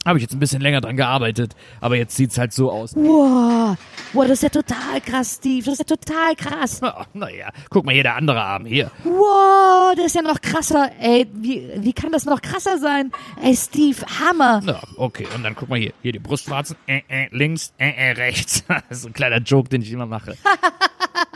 Habe 0.04 0.18
ich 0.18 0.22
jetzt 0.22 0.34
ein 0.34 0.40
bisschen 0.40 0.60
länger 0.60 0.80
dran 0.80 0.96
gearbeitet, 0.96 1.54
aber 1.80 1.96
jetzt 1.96 2.16
sieht's 2.16 2.36
halt 2.36 2.52
so 2.52 2.72
aus. 2.72 2.96
Wow, 2.96 3.76
wow, 4.12 4.22
das 4.26 4.32
ist 4.32 4.42
ja 4.42 4.48
total 4.48 5.00
krass, 5.00 5.36
Steve. 5.36 5.64
Das 5.64 5.78
ist 5.78 5.90
ja 5.90 5.96
total 5.96 6.34
krass. 6.34 6.80
Oh, 6.82 7.04
naja, 7.14 7.50
guck 7.70 7.84
mal 7.84 7.94
hier, 7.94 8.02
der 8.02 8.16
andere 8.16 8.42
Arm 8.42 8.64
hier. 8.64 8.90
Wow, 9.04 9.94
das 9.96 10.06
ist 10.06 10.14
ja 10.16 10.22
noch 10.22 10.40
krasser. 10.40 10.90
Ey, 11.00 11.26
wie, 11.32 11.70
wie 11.76 11.92
kann 11.92 12.10
das 12.10 12.24
noch 12.24 12.42
krasser 12.42 12.78
sein? 12.78 13.12
Ey, 13.40 13.54
Steve, 13.54 13.98
Hammer. 14.18 14.60
Ja, 14.66 14.80
okay, 14.96 15.26
und 15.36 15.44
dann 15.44 15.54
guck 15.54 15.68
mal 15.68 15.78
hier, 15.78 15.92
hier 16.02 16.12
die 16.12 16.18
Brustwarzen, 16.18 16.76
äh, 16.86 17.02
äh, 17.08 17.28
links, 17.30 17.72
äh, 17.78 17.90
äh, 17.90 18.12
rechts. 18.12 18.64
das 18.88 18.98
ist 18.98 19.06
ein 19.06 19.12
kleiner 19.12 19.38
Joke, 19.38 19.68
den 19.68 19.82
ich 19.82 19.92
immer 19.92 20.06
mache. 20.06 20.36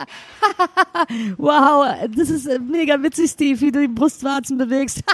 Wow, 1.37 1.85
das 2.15 2.29
ist 2.29 2.45
äh, 2.47 2.59
mega 2.59 3.01
witzig, 3.01 3.31
Steve, 3.31 3.59
wie 3.61 3.71
du 3.71 3.81
die 3.81 3.87
Brustwarzen 3.87 4.57
bewegst. 4.57 5.03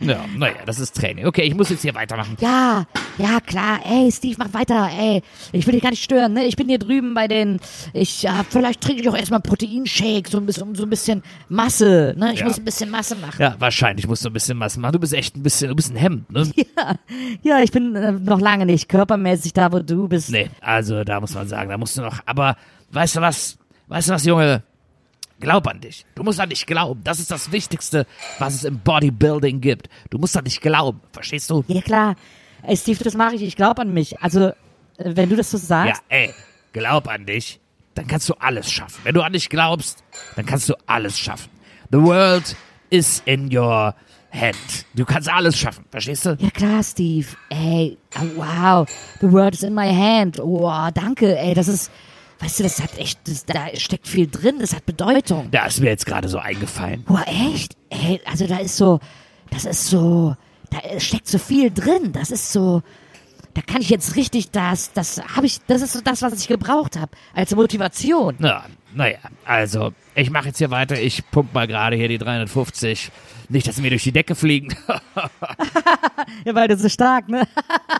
Ja, 0.00 0.26
naja, 0.36 0.56
das 0.66 0.80
ist 0.80 0.94
Training. 0.96 1.24
Okay, 1.24 1.42
ich 1.42 1.54
muss 1.54 1.70
jetzt 1.70 1.80
hier 1.80 1.94
weitermachen. 1.94 2.36
ja, 2.40 2.84
ja, 3.16 3.40
klar. 3.40 3.78
Ey, 3.86 4.12
Steve, 4.12 4.34
mach 4.38 4.52
weiter. 4.52 4.90
Ey, 4.98 5.22
ich 5.52 5.66
will 5.66 5.72
dich 5.72 5.82
gar 5.82 5.90
nicht 5.90 6.02
stören, 6.04 6.34
ne? 6.34 6.44
Ich 6.44 6.56
bin 6.56 6.68
hier 6.68 6.78
drüben 6.78 7.14
bei 7.14 7.26
den, 7.26 7.58
ich, 7.94 8.22
ja, 8.22 8.44
vielleicht 8.46 8.82
trinke 8.82 9.00
ich 9.00 9.08
auch 9.08 9.16
erstmal 9.16 9.38
einen 9.38 9.44
Proteinshake, 9.44 10.28
so 10.28 10.36
ein 10.38 10.44
bisschen, 10.46 10.64
um 10.64 10.74
so 10.74 10.82
ein 10.82 10.90
bisschen 10.90 11.22
Masse, 11.48 12.14
ne? 12.18 12.34
Ich 12.34 12.40
Ja. 12.40 12.46
muss 12.46 12.58
ein 12.58 12.64
bisschen 12.66 12.90
Masse 12.90 13.14
machen. 13.16 13.40
Ja, 13.40 13.54
wahrscheinlich 13.58 14.06
musst 14.06 14.24
du 14.24 14.28
ein 14.30 14.34
bisschen 14.34 14.60
was 14.60 14.76
machen. 14.76 14.92
Du 14.92 14.98
bist 14.98 15.14
echt 15.14 15.36
ein 15.36 15.42
bisschen, 15.42 15.68
du 15.68 15.74
bist 15.76 15.90
ein 15.90 15.96
Hemd, 15.96 16.30
ne? 16.30 16.50
Ja, 16.76 16.94
ja, 17.42 17.60
ich 17.62 17.70
bin 17.72 17.94
äh, 17.96 18.12
noch 18.12 18.40
lange 18.40 18.66
nicht 18.66 18.88
körpermäßig 18.90 19.54
da, 19.54 19.72
wo 19.72 19.78
du 19.78 20.08
bist. 20.08 20.30
Nee, 20.30 20.50
also 20.60 21.02
da 21.04 21.20
muss 21.20 21.34
man 21.34 21.48
sagen, 21.48 21.70
da 21.70 21.78
musst 21.78 21.96
du 21.96 22.02
noch. 22.02 22.18
Aber 22.26 22.56
weißt 22.90 23.16
du 23.16 23.20
was? 23.22 23.56
Weißt 23.88 24.08
du 24.08 24.12
was, 24.12 24.24
Junge? 24.24 24.62
Glaub 25.40 25.66
an 25.66 25.80
dich. 25.80 26.06
Du 26.14 26.22
musst 26.22 26.40
an 26.40 26.48
dich 26.48 26.64
glauben. 26.64 27.02
Das 27.04 27.18
ist 27.18 27.30
das 27.30 27.52
Wichtigste, 27.52 28.06
was 28.38 28.54
es 28.54 28.64
im 28.64 28.78
Bodybuilding 28.78 29.60
gibt. 29.60 29.88
Du 30.10 30.18
musst 30.18 30.36
an 30.36 30.44
dich 30.44 30.60
glauben. 30.60 31.00
Verstehst 31.12 31.50
du? 31.50 31.64
Ja, 31.66 31.82
klar. 31.82 32.14
Ey, 32.62 32.76
Steve, 32.76 33.02
das 33.04 33.14
mache 33.14 33.34
ich. 33.34 33.42
Ich 33.42 33.56
glaube 33.56 33.82
an 33.82 33.92
mich. 33.92 34.20
Also, 34.22 34.48
äh, 34.48 34.54
wenn 34.96 35.28
du 35.28 35.36
das 35.36 35.50
so 35.50 35.58
Ja, 35.58 35.62
sagst. 35.64 36.02
ey, 36.08 36.32
glaub 36.72 37.08
an 37.08 37.26
dich. 37.26 37.60
Dann 37.94 38.06
kannst 38.06 38.28
du 38.28 38.34
alles 38.34 38.70
schaffen. 38.72 39.00
Wenn 39.04 39.14
du 39.14 39.22
an 39.22 39.32
dich 39.32 39.48
glaubst, 39.50 40.02
dann 40.34 40.46
kannst 40.46 40.68
du 40.68 40.74
alles 40.86 41.18
schaffen. 41.18 41.50
The 41.92 42.00
world 42.00 42.56
is 42.90 43.22
in 43.26 43.54
your 43.54 43.94
hand. 44.32 44.56
Du 44.94 45.04
kannst 45.04 45.28
alles 45.28 45.58
schaffen. 45.58 45.84
Verstehst 45.90 46.26
du? 46.26 46.36
Ja, 46.40 46.50
klar, 46.50 46.82
Steve. 46.82 47.28
Ey, 47.50 47.98
wow. 48.36 48.88
The 49.20 49.30
world 49.30 49.54
is 49.54 49.62
in 49.62 49.74
my 49.74 49.88
hand. 49.92 50.40
Oh, 50.40 50.88
danke. 50.94 51.36
Ey, 51.38 51.54
das 51.54 51.68
ist, 51.68 51.90
weißt 52.40 52.58
du, 52.58 52.62
das 52.62 52.82
hat 52.82 52.98
echt, 52.98 53.20
das, 53.26 53.44
da 53.44 53.68
steckt 53.74 54.06
viel 54.06 54.26
drin. 54.26 54.56
Das 54.60 54.74
hat 54.74 54.86
Bedeutung. 54.86 55.50
Da 55.50 55.66
ist 55.66 55.80
mir 55.80 55.88
jetzt 55.88 56.06
gerade 56.06 56.28
so 56.28 56.38
eingefallen. 56.38 57.04
Boah, 57.04 57.24
echt? 57.26 57.76
Ey, 57.90 58.20
also 58.24 58.46
da 58.46 58.58
ist 58.58 58.76
so, 58.76 59.00
das 59.50 59.64
ist 59.64 59.86
so, 59.88 60.36
da 60.70 61.00
steckt 61.00 61.28
so 61.28 61.38
viel 61.38 61.70
drin. 61.70 62.12
Das 62.12 62.30
ist 62.30 62.52
so, 62.52 62.82
da 63.54 63.62
kann 63.62 63.80
ich 63.80 63.90
jetzt 63.90 64.16
richtig 64.16 64.50
das, 64.50 64.92
das 64.92 65.22
habe 65.36 65.46
ich, 65.46 65.60
das 65.66 65.82
ist 65.82 65.92
so 65.92 66.00
das, 66.00 66.22
was 66.22 66.34
ich 66.34 66.48
gebraucht 66.48 66.96
habe 66.98 67.12
als 67.34 67.54
Motivation. 67.54 68.34
Na, 68.38 68.64
naja, 68.94 69.18
also, 69.44 69.92
ich 70.14 70.30
mache 70.30 70.48
jetzt 70.48 70.58
hier 70.58 70.70
weiter. 70.70 71.00
Ich 71.00 71.28
pump 71.30 71.52
mal 71.52 71.66
gerade 71.66 71.96
hier 71.96 72.08
die 72.08 72.18
350. 72.18 73.10
Nicht, 73.48 73.66
dass 73.66 73.76
sie 73.76 73.82
mir 73.82 73.90
durch 73.90 74.04
die 74.04 74.12
Decke 74.12 74.34
fliegen. 74.34 74.74
Ja, 76.44 76.54
weil 76.54 76.68
das 76.68 76.82
ist 76.82 76.94
stark, 76.94 77.28
ne? 77.28 77.46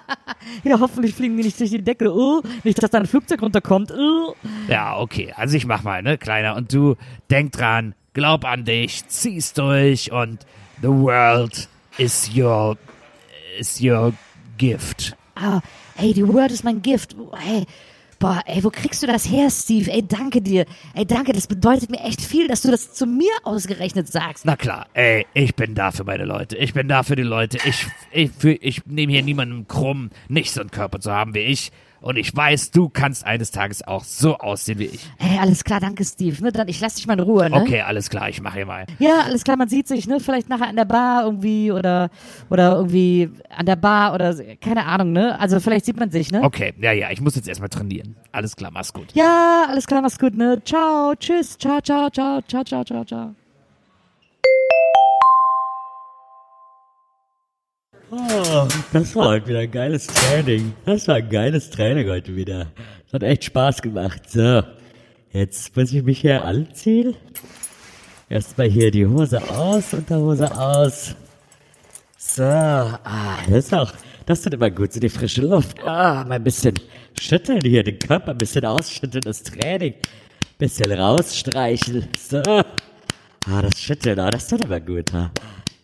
ja, 0.65 0.79
hoffentlich 0.81 1.15
fliegen 1.15 1.37
die 1.37 1.45
nicht 1.45 1.59
durch 1.59 1.71
die 1.71 1.83
Decke. 1.83 2.15
Uh, 2.15 2.43
nicht, 2.63 2.83
dass 2.83 2.91
da 2.91 2.99
ein 2.99 3.07
Flugzeug 3.07 3.43
runterkommt. 3.43 3.91
Uh. 3.91 4.35
ja, 4.69 4.99
okay. 4.99 5.33
Also 5.37 5.57
ich 5.57 5.67
mach 5.67 5.83
mal, 5.83 6.03
ne, 6.03 6.17
Kleiner. 6.17 6.57
Und 6.57 6.73
du, 6.73 6.97
denk 7.31 7.53
dran, 7.53 7.95
glaub 8.13 8.45
an 8.45 8.65
dich, 8.65 9.07
zieh's 9.09 9.53
durch 9.53 10.13
und 10.13 10.47
the 10.81 10.89
world 10.89 11.69
is 11.99 12.31
your, 12.35 12.77
is 13.59 13.81
your 13.81 14.13
gift. 14.57 15.17
Ah, 15.35 15.61
ey, 15.97 16.13
die 16.13 16.27
Word 16.27 16.53
ist 16.53 16.65
mein 16.65 16.81
Gift. 16.83 17.17
Ey, 17.47 17.67
boah, 18.19 18.43
ey, 18.47 18.63
wo 18.65 18.71
kriegst 18.71 19.03
du 19.03 19.07
das 19.07 19.31
her, 19.31 19.51
Steve? 19.51 19.91
Ey, 19.91 20.03
danke 20.07 20.41
dir. 20.41 20.67
Ey, 20.95 21.07
danke, 21.07 21.33
das 21.33 21.47
bedeutet 21.47 21.91
mir 21.91 22.01
echt 22.01 22.21
viel, 22.21 22.49
dass 22.49 22.63
du 22.63 22.71
das 22.71 22.93
zu 22.95 23.07
mir 23.07 23.33
ausgerechnet 23.43 24.09
sagst. 24.09 24.45
Na 24.45 24.57
klar, 24.57 24.87
ey, 24.95 25.27
ich 25.35 25.55
bin 25.55 25.75
da 25.75 25.91
für 25.91 26.05
meine 26.05 26.25
Leute. 26.25 26.57
Ich 26.57 26.75
bin 26.75 26.89
da 26.89 27.03
für 27.03 27.17
die 27.17 27.23
Leute. 27.23 27.59
Ich, 27.65 27.87
ich, 28.11 28.31
ich 28.45 28.87
nehme 28.87 29.13
hier 29.13 29.23
niemandem 29.23 29.69
krumm, 29.69 30.11
nicht 30.29 30.53
so 30.53 30.61
einen 30.61 30.71
Körper 30.71 31.01
zu 31.01 31.13
haben 31.13 31.35
wie 31.35 31.41
ich. 31.41 31.73
Und 32.05 32.19
ich 32.19 32.37
weiß, 32.37 32.71
du 32.71 32.91
kannst 32.91 33.25
eines 33.25 33.51
Tages 33.51 33.83
auch 33.83 34.05
so 34.05 34.37
aussehen 34.37 34.79
wie 34.79 34.85
ich. 34.85 35.09
Ey, 35.19 35.39
alles 35.39 35.65
klar, 35.65 35.81
danke, 35.81 36.05
Steve. 36.05 36.45
Ne, 36.45 36.53
dann, 36.53 36.69
ich 36.69 36.79
lass 36.79 36.97
dich 36.97 37.07
mal 37.07 37.15
in 37.15 37.21
Ruhe, 37.21 37.49
ne? 37.49 37.57
Okay, 37.57 37.81
alles 37.81 38.11
klar, 38.11 38.29
ich 38.29 38.43
mache 38.43 38.57
hier 38.57 38.67
mal. 38.67 38.85
Ja, 38.99 39.21
alles 39.21 39.43
klar, 39.43 39.57
man 39.57 39.71
sieht 39.71 39.89
sich, 39.89 40.07
ne? 40.07 40.21
Vielleicht 40.21 40.51
nachher 40.51 40.69
an 40.69 40.77
der 40.77 40.85
Bar 40.85 41.25
irgendwie 41.25 41.73
oder, 41.73 42.11
oder 42.51 42.77
irgendwie 42.77 43.31
an 43.49 43.65
der 43.65 43.77
Bar 43.77 44.13
oder 44.13 44.35
keine 44.61 44.85
Ahnung, 44.85 45.13
ne? 45.13 45.41
Also 45.41 45.61
vielleicht 45.61 45.87
sieht 45.87 45.99
man 45.99 46.11
sich, 46.11 46.31
ne? 46.31 46.43
Okay, 46.43 46.75
ja, 46.79 46.93
ja, 46.93 47.11
ich 47.11 47.23
muss 47.23 47.37
jetzt 47.37 47.49
erstmal 47.49 47.71
trainieren. 47.71 48.17
Alles 48.33 48.55
klar, 48.55 48.71
mach's 48.71 48.93
gut. 48.93 49.07
Ja, 49.15 49.65
alles 49.67 49.87
klar, 49.87 50.03
mach's 50.03 50.19
gut, 50.19 50.37
ne? 50.37 50.61
Ciao, 50.63 51.15
tschüss, 51.15 51.57
ciao, 51.57 51.81
ciao, 51.81 52.11
ciao, 52.11 52.43
ciao, 52.43 52.65
ciao, 52.65 52.85
ciao, 52.85 53.05
ciao. 53.07 53.35
Oh, 58.17 58.69
das 58.93 59.17
war 59.17 59.31
heute 59.31 59.49
wieder 59.49 59.59
ein 59.61 59.71
geiles 59.71 60.07
Training. 60.07 60.73
Das 60.85 61.09
war 61.09 61.17
ein 61.17 61.29
geiles 61.29 61.71
Training 61.71 62.09
heute 62.09 62.37
wieder. 62.37 62.67
Das 63.05 63.15
hat 63.15 63.23
echt 63.25 63.45
Spaß 63.45 63.83
gemacht. 63.83 64.31
So, 64.31 64.63
jetzt 65.33 65.77
muss 65.77 65.93
ich 65.93 66.05
mich 66.05 66.21
hier 66.21 66.45
anziehen. 66.45 67.17
Erstmal 68.29 68.69
hier 68.69 68.93
die 68.93 69.05
Hose 69.05 69.43
aus, 69.51 69.95
Unterhose 69.95 70.57
aus. 70.57 71.17
So, 72.17 72.45
ah, 72.45 73.39
das 73.49 73.67
ist 73.67 73.75
auch, 73.75 73.93
das 74.27 74.43
tut 74.43 74.55
immer 74.55 74.71
gut, 74.71 74.93
so 74.93 75.01
die 75.01 75.09
frische 75.09 75.43
Luft. 75.43 75.83
Ah, 75.85 76.25
mal 76.25 76.37
ein 76.37 76.45
bisschen 76.45 76.75
schütteln 77.21 77.63
hier, 77.63 77.83
den 77.83 77.99
Körper 77.99 78.31
ein 78.31 78.39
bisschen 78.39 78.65
ausschütteln, 78.65 79.23
das 79.23 79.43
Training. 79.43 79.95
Bisschen 80.59 80.93
rausstreichen. 80.93 82.07
So. 82.17 82.43
Ah, 82.47 82.65
das 83.61 83.81
Schütteln, 83.81 84.21
ah, 84.21 84.31
das 84.31 84.47
tut 84.47 84.65
immer 84.65 84.79
gut, 84.79 85.13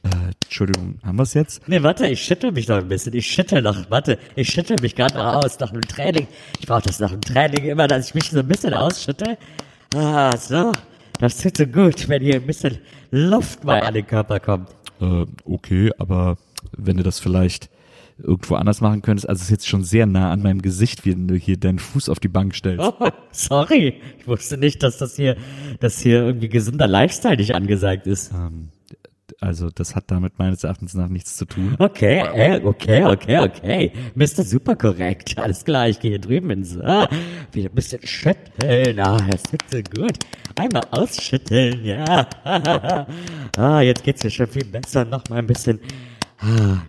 ha. 0.04 0.30
Entschuldigung, 0.44 0.98
haben 1.04 1.16
wir 1.16 1.22
es 1.22 1.34
jetzt? 1.34 1.68
Nee, 1.68 1.82
warte, 1.82 2.06
ich 2.08 2.22
schüttel 2.22 2.52
mich 2.52 2.66
noch 2.66 2.78
ein 2.78 2.88
bisschen. 2.88 3.14
Ich 3.14 3.26
schüttel 3.26 3.62
noch, 3.62 3.88
warte, 3.90 4.18
ich 4.34 4.48
schüttel 4.48 4.76
mich 4.82 4.96
gerade 4.96 5.14
noch 5.14 5.44
aus 5.44 5.58
nach 5.60 5.70
dem 5.70 5.82
Training. 5.82 6.26
Ich 6.58 6.66
brauche 6.66 6.82
das 6.82 6.98
nach 6.98 7.10
dem 7.10 7.20
Training 7.20 7.64
immer, 7.66 7.86
dass 7.86 8.08
ich 8.08 8.14
mich 8.14 8.30
so 8.30 8.40
ein 8.40 8.48
bisschen 8.48 8.74
ausschüttel. 8.74 9.38
Ah, 9.94 10.36
so. 10.36 10.72
Das 11.20 11.36
tut 11.38 11.56
so 11.56 11.66
gut, 11.66 12.08
wenn 12.08 12.22
hier 12.22 12.36
ein 12.36 12.46
bisschen 12.46 12.78
Luft 13.10 13.64
mal 13.64 13.80
an 13.82 13.94
den 13.94 14.06
Körper 14.06 14.40
kommt. 14.40 14.70
Äh, 15.00 15.26
okay, 15.44 15.90
aber 15.98 16.36
wenn 16.76 16.96
du 16.96 17.02
das 17.02 17.20
vielleicht 17.20 17.68
irgendwo 18.18 18.54
anders 18.56 18.80
machen 18.80 19.02
könntest, 19.02 19.28
also 19.28 19.40
es 19.40 19.44
ist 19.44 19.50
jetzt 19.50 19.68
schon 19.68 19.84
sehr 19.84 20.06
nah 20.06 20.32
an 20.32 20.42
meinem 20.42 20.62
Gesicht, 20.62 21.04
wie 21.04 21.14
du 21.14 21.34
hier 21.34 21.56
deinen 21.56 21.78
Fuß 21.78 22.08
auf 22.08 22.20
die 22.20 22.28
Bank 22.28 22.54
stellst. 22.54 22.84
Oh, 22.84 23.08
sorry. 23.32 24.00
Ich 24.18 24.26
wusste 24.26 24.56
nicht, 24.58 24.82
dass 24.82 24.98
das 24.98 25.16
hier, 25.16 25.36
dass 25.80 26.00
hier 26.00 26.22
irgendwie 26.22 26.48
gesunder 26.48 26.86
Lifestyle 26.86 27.36
nicht 27.36 27.54
angesagt 27.54 28.06
ist. 28.06 28.32
Also 29.42 29.70
das 29.70 29.96
hat 29.96 30.04
damit 30.08 30.38
meines 30.38 30.64
Erachtens 30.64 30.92
nach 30.92 31.08
nichts 31.08 31.36
zu 31.38 31.46
tun. 31.46 31.74
Okay, 31.78 32.18
äh, 32.18 32.60
okay, 32.62 33.04
okay, 33.04 33.38
okay. 33.38 33.92
Mr. 34.14 34.44
Super 34.44 34.76
korrekt. 34.76 35.38
Alles 35.38 35.64
klar, 35.64 35.88
ich 35.88 35.98
gehe 35.98 36.10
hier 36.10 36.20
drüben 36.20 36.50
ins, 36.50 36.78
ah, 36.78 37.08
wieder 37.50 37.70
ein 37.70 37.74
bisschen 37.74 38.06
schütteln. 38.06 39.00
Ah, 39.00 39.16
das 39.30 39.42
tut 39.44 39.62
so 39.70 39.78
gut. 39.98 40.18
Einmal 40.56 40.82
ausschütteln, 40.90 41.82
ja. 41.82 42.28
ah, 43.56 43.80
jetzt 43.80 44.04
geht's 44.04 44.22
mir 44.22 44.30
schon 44.30 44.46
viel 44.46 44.66
besser. 44.66 45.06
Noch 45.06 45.26
mal 45.30 45.38
ein 45.38 45.46
bisschen. 45.46 45.80
Ah, 46.40 46.82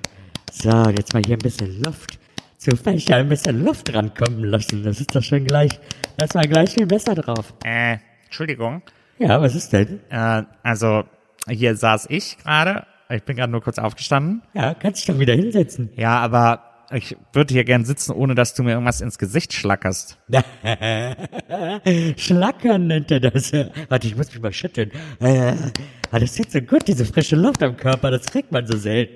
so, 0.51 0.89
jetzt 0.89 1.13
mal 1.13 1.23
hier 1.25 1.37
ein 1.37 1.39
bisschen 1.39 1.81
Luft 1.81 2.19
zu 2.57 2.75
Fächer, 2.75 3.15
ein 3.15 3.29
bisschen 3.29 3.63
Luft 3.63 3.93
rankommen 3.93 4.43
lassen. 4.43 4.83
Das 4.83 4.99
ist 4.99 5.15
doch 5.15 5.23
schon 5.23 5.45
gleich, 5.45 5.79
da 6.17 6.25
ist 6.25 6.35
man 6.35 6.49
gleich 6.49 6.71
viel 6.71 6.85
besser 6.85 7.15
drauf. 7.15 7.53
Äh, 7.63 7.97
Entschuldigung. 8.25 8.81
Ja, 9.19 9.41
was 9.41 9.55
ist 9.55 9.71
denn? 9.71 10.01
Äh, 10.09 10.43
also, 10.63 11.05
hier 11.49 11.75
saß 11.75 12.07
ich 12.09 12.37
gerade. 12.37 12.85
Ich 13.09 13.23
bin 13.23 13.35
gerade 13.35 13.51
nur 13.51 13.61
kurz 13.61 13.77
aufgestanden. 13.77 14.41
Ja, 14.53 14.73
kannst 14.73 15.01
dich 15.01 15.13
doch 15.13 15.19
wieder 15.19 15.33
hinsetzen. 15.33 15.89
Ja, 15.95 16.19
aber 16.19 16.87
ich 16.93 17.15
würde 17.33 17.53
hier 17.53 17.63
gern 17.63 17.85
sitzen, 17.85 18.11
ohne 18.11 18.35
dass 18.35 18.53
du 18.53 18.63
mir 18.63 18.71
irgendwas 18.71 19.01
ins 19.01 19.17
Gesicht 19.17 19.53
schlackerst. 19.53 20.17
Schlackern 22.17 22.87
nennt 22.87 23.11
er 23.11 23.19
das. 23.19 23.53
Warte, 23.89 24.07
ich 24.07 24.15
muss 24.15 24.31
mich 24.31 24.41
mal 24.41 24.53
schütteln. 24.53 24.91
Ah, 26.13 26.19
das 26.19 26.37
ist 26.37 26.51
so 26.51 26.59
gut, 26.59 26.85
diese 26.89 27.05
frische 27.05 27.37
Luft 27.37 27.63
am 27.63 27.77
Körper, 27.77 28.11
das 28.11 28.25
kriegt 28.25 28.51
man 28.51 28.67
so 28.67 28.75
selten. 28.77 29.15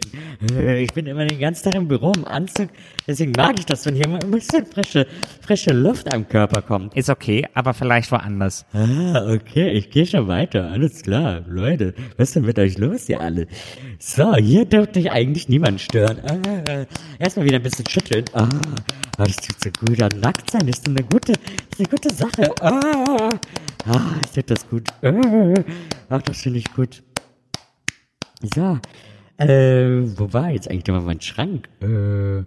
Äh, 0.58 0.82
Ich 0.84 0.94
bin 0.94 1.06
immer 1.08 1.26
den 1.26 1.40
ganzen 1.40 1.66
Tag 1.66 1.76
im 1.76 1.90
Büro 1.90 2.14
im 2.16 2.24
Anzug, 2.24 2.70
deswegen 3.06 3.34
mag 3.34 3.60
ich 3.60 3.66
das, 3.66 3.86
wenn 3.86 3.96
hier 3.96 4.08
mal 4.08 4.20
ein 4.24 4.32
bisschen 4.32 4.66
frische, 4.66 5.06
frische 5.42 5.74
Luft 5.74 6.14
am 6.14 6.26
Körper 6.28 6.62
kommt. 6.62 6.96
Ist 6.96 7.10
okay, 7.10 7.46
aber 7.54 7.74
vielleicht 7.74 8.10
woanders. 8.14 8.66
Ah, 8.72 9.30
okay, 9.34 9.72
ich 9.72 9.90
gehe 9.90 10.06
schon 10.06 10.30
weiter. 10.30 10.72
Alles 10.72 11.02
klar, 11.02 11.42
Leute. 11.50 11.94
Was 12.16 12.30
ist 12.30 12.38
denn 12.38 12.46
mit 12.46 12.58
euch 12.60 12.78
los, 12.78 13.10
ihr 13.10 13.20
alle? 13.20 13.48
So, 14.00 14.34
hier 14.38 14.64
dürfte 14.64 15.00
ich 15.02 15.12
eigentlich 15.12 15.50
niemand 15.50 15.82
stören. 15.82 16.20
Ah, 16.26 16.86
erstmal 17.20 17.46
wieder 17.46 17.58
ein 17.58 17.64
bisschen 17.64 17.90
schütteln. 17.90 18.24
Ah, 18.32 18.48
ah, 19.18 19.24
das 19.26 19.36
tut 19.36 19.62
so 19.62 19.70
gut 19.86 20.02
an. 20.02 20.18
Nackt 20.22 20.50
sein 20.50 20.66
ist 20.70 20.88
eine 20.88 21.04
gute, 21.04 21.34
ist 21.34 21.80
eine 21.80 21.90
gute 21.90 22.14
Sache. 22.14 22.52
Ah, 22.62 23.30
ah, 23.88 24.02
ich 24.24 24.32
tut 24.32 24.50
das 24.50 24.70
gut. 24.70 24.88
Ah, 25.02 25.14
ach, 26.10 26.22
das 26.22 26.42
finde 26.42 26.60
ich 26.60 26.74
gut. 26.74 27.04
So, 28.56 28.80
äh, 29.38 30.02
wo 30.18 30.34
war 30.34 30.52
jetzt 30.52 30.70
eigentlich 30.70 30.88
nochmal 30.88 31.06
mein 31.06 31.22
Schrank? 31.22 31.70
Äh, 31.82 32.44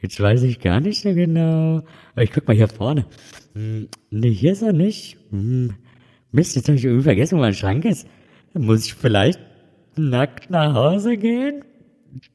Jetzt 0.00 0.20
weiß 0.20 0.42
ich 0.42 0.60
gar 0.60 0.80
nicht 0.80 1.02
so 1.02 1.12
genau. 1.12 1.82
Aber 2.12 2.22
ich 2.22 2.30
guck 2.30 2.46
mal 2.46 2.56
hier 2.56 2.68
vorne. 2.68 3.06
Hm, 3.54 3.88
nee, 4.10 4.30
hier 4.30 4.52
ist 4.52 4.62
er 4.62 4.72
nicht. 4.72 5.18
Hm, 5.30 5.74
Mist, 6.30 6.56
jetzt 6.56 6.68
habe 6.68 6.78
ich 6.78 6.84
irgendwie 6.84 7.04
vergessen, 7.04 7.38
wo 7.38 7.40
mein 7.40 7.54
Schrank 7.54 7.84
ist. 7.84 8.06
Dann 8.52 8.64
muss 8.64 8.86
ich 8.86 8.94
vielleicht 8.94 9.40
nackt 9.96 10.50
nach 10.50 10.74
Hause 10.74 11.16
gehen? 11.16 11.64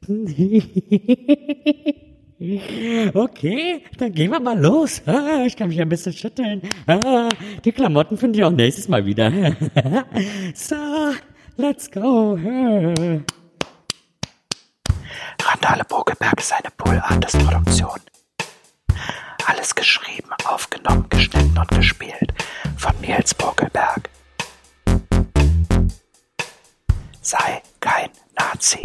Okay, 3.13 3.83
dann 3.97 4.11
gehen 4.11 4.31
wir 4.31 4.39
mal 4.39 4.59
los. 4.59 5.01
Ah, 5.05 5.43
ich 5.45 5.55
kann 5.55 5.69
mich 5.69 5.79
ein 5.79 5.87
bisschen 5.87 6.13
schütteln. 6.13 6.61
Ah, 6.87 7.29
die 7.63 7.71
Klamotten 7.71 8.17
finde 8.17 8.39
ich 8.39 8.45
auch 8.45 8.51
nächstes 8.51 8.87
Mal 8.87 9.05
wieder. 9.05 9.31
So, 10.53 10.75
let's 11.57 11.89
go. 11.89 12.33
Randale 15.41 15.83
Bogelberg 15.87 16.39
ist 16.39 16.53
eine 16.53 16.69
Pool 16.77 17.01
Artist 17.03 17.39
Produktion. 17.39 17.99
Alles 19.45 19.73
geschrieben, 19.73 20.29
aufgenommen, 20.45 21.05
geschnitten 21.09 21.57
und 21.57 21.67
gespielt 21.69 22.33
von 22.77 22.93
Nils 23.01 23.33
Bogelberg. 23.33 24.09
Sei 27.21 27.61
kein 27.79 28.09
Nazi. 28.37 28.79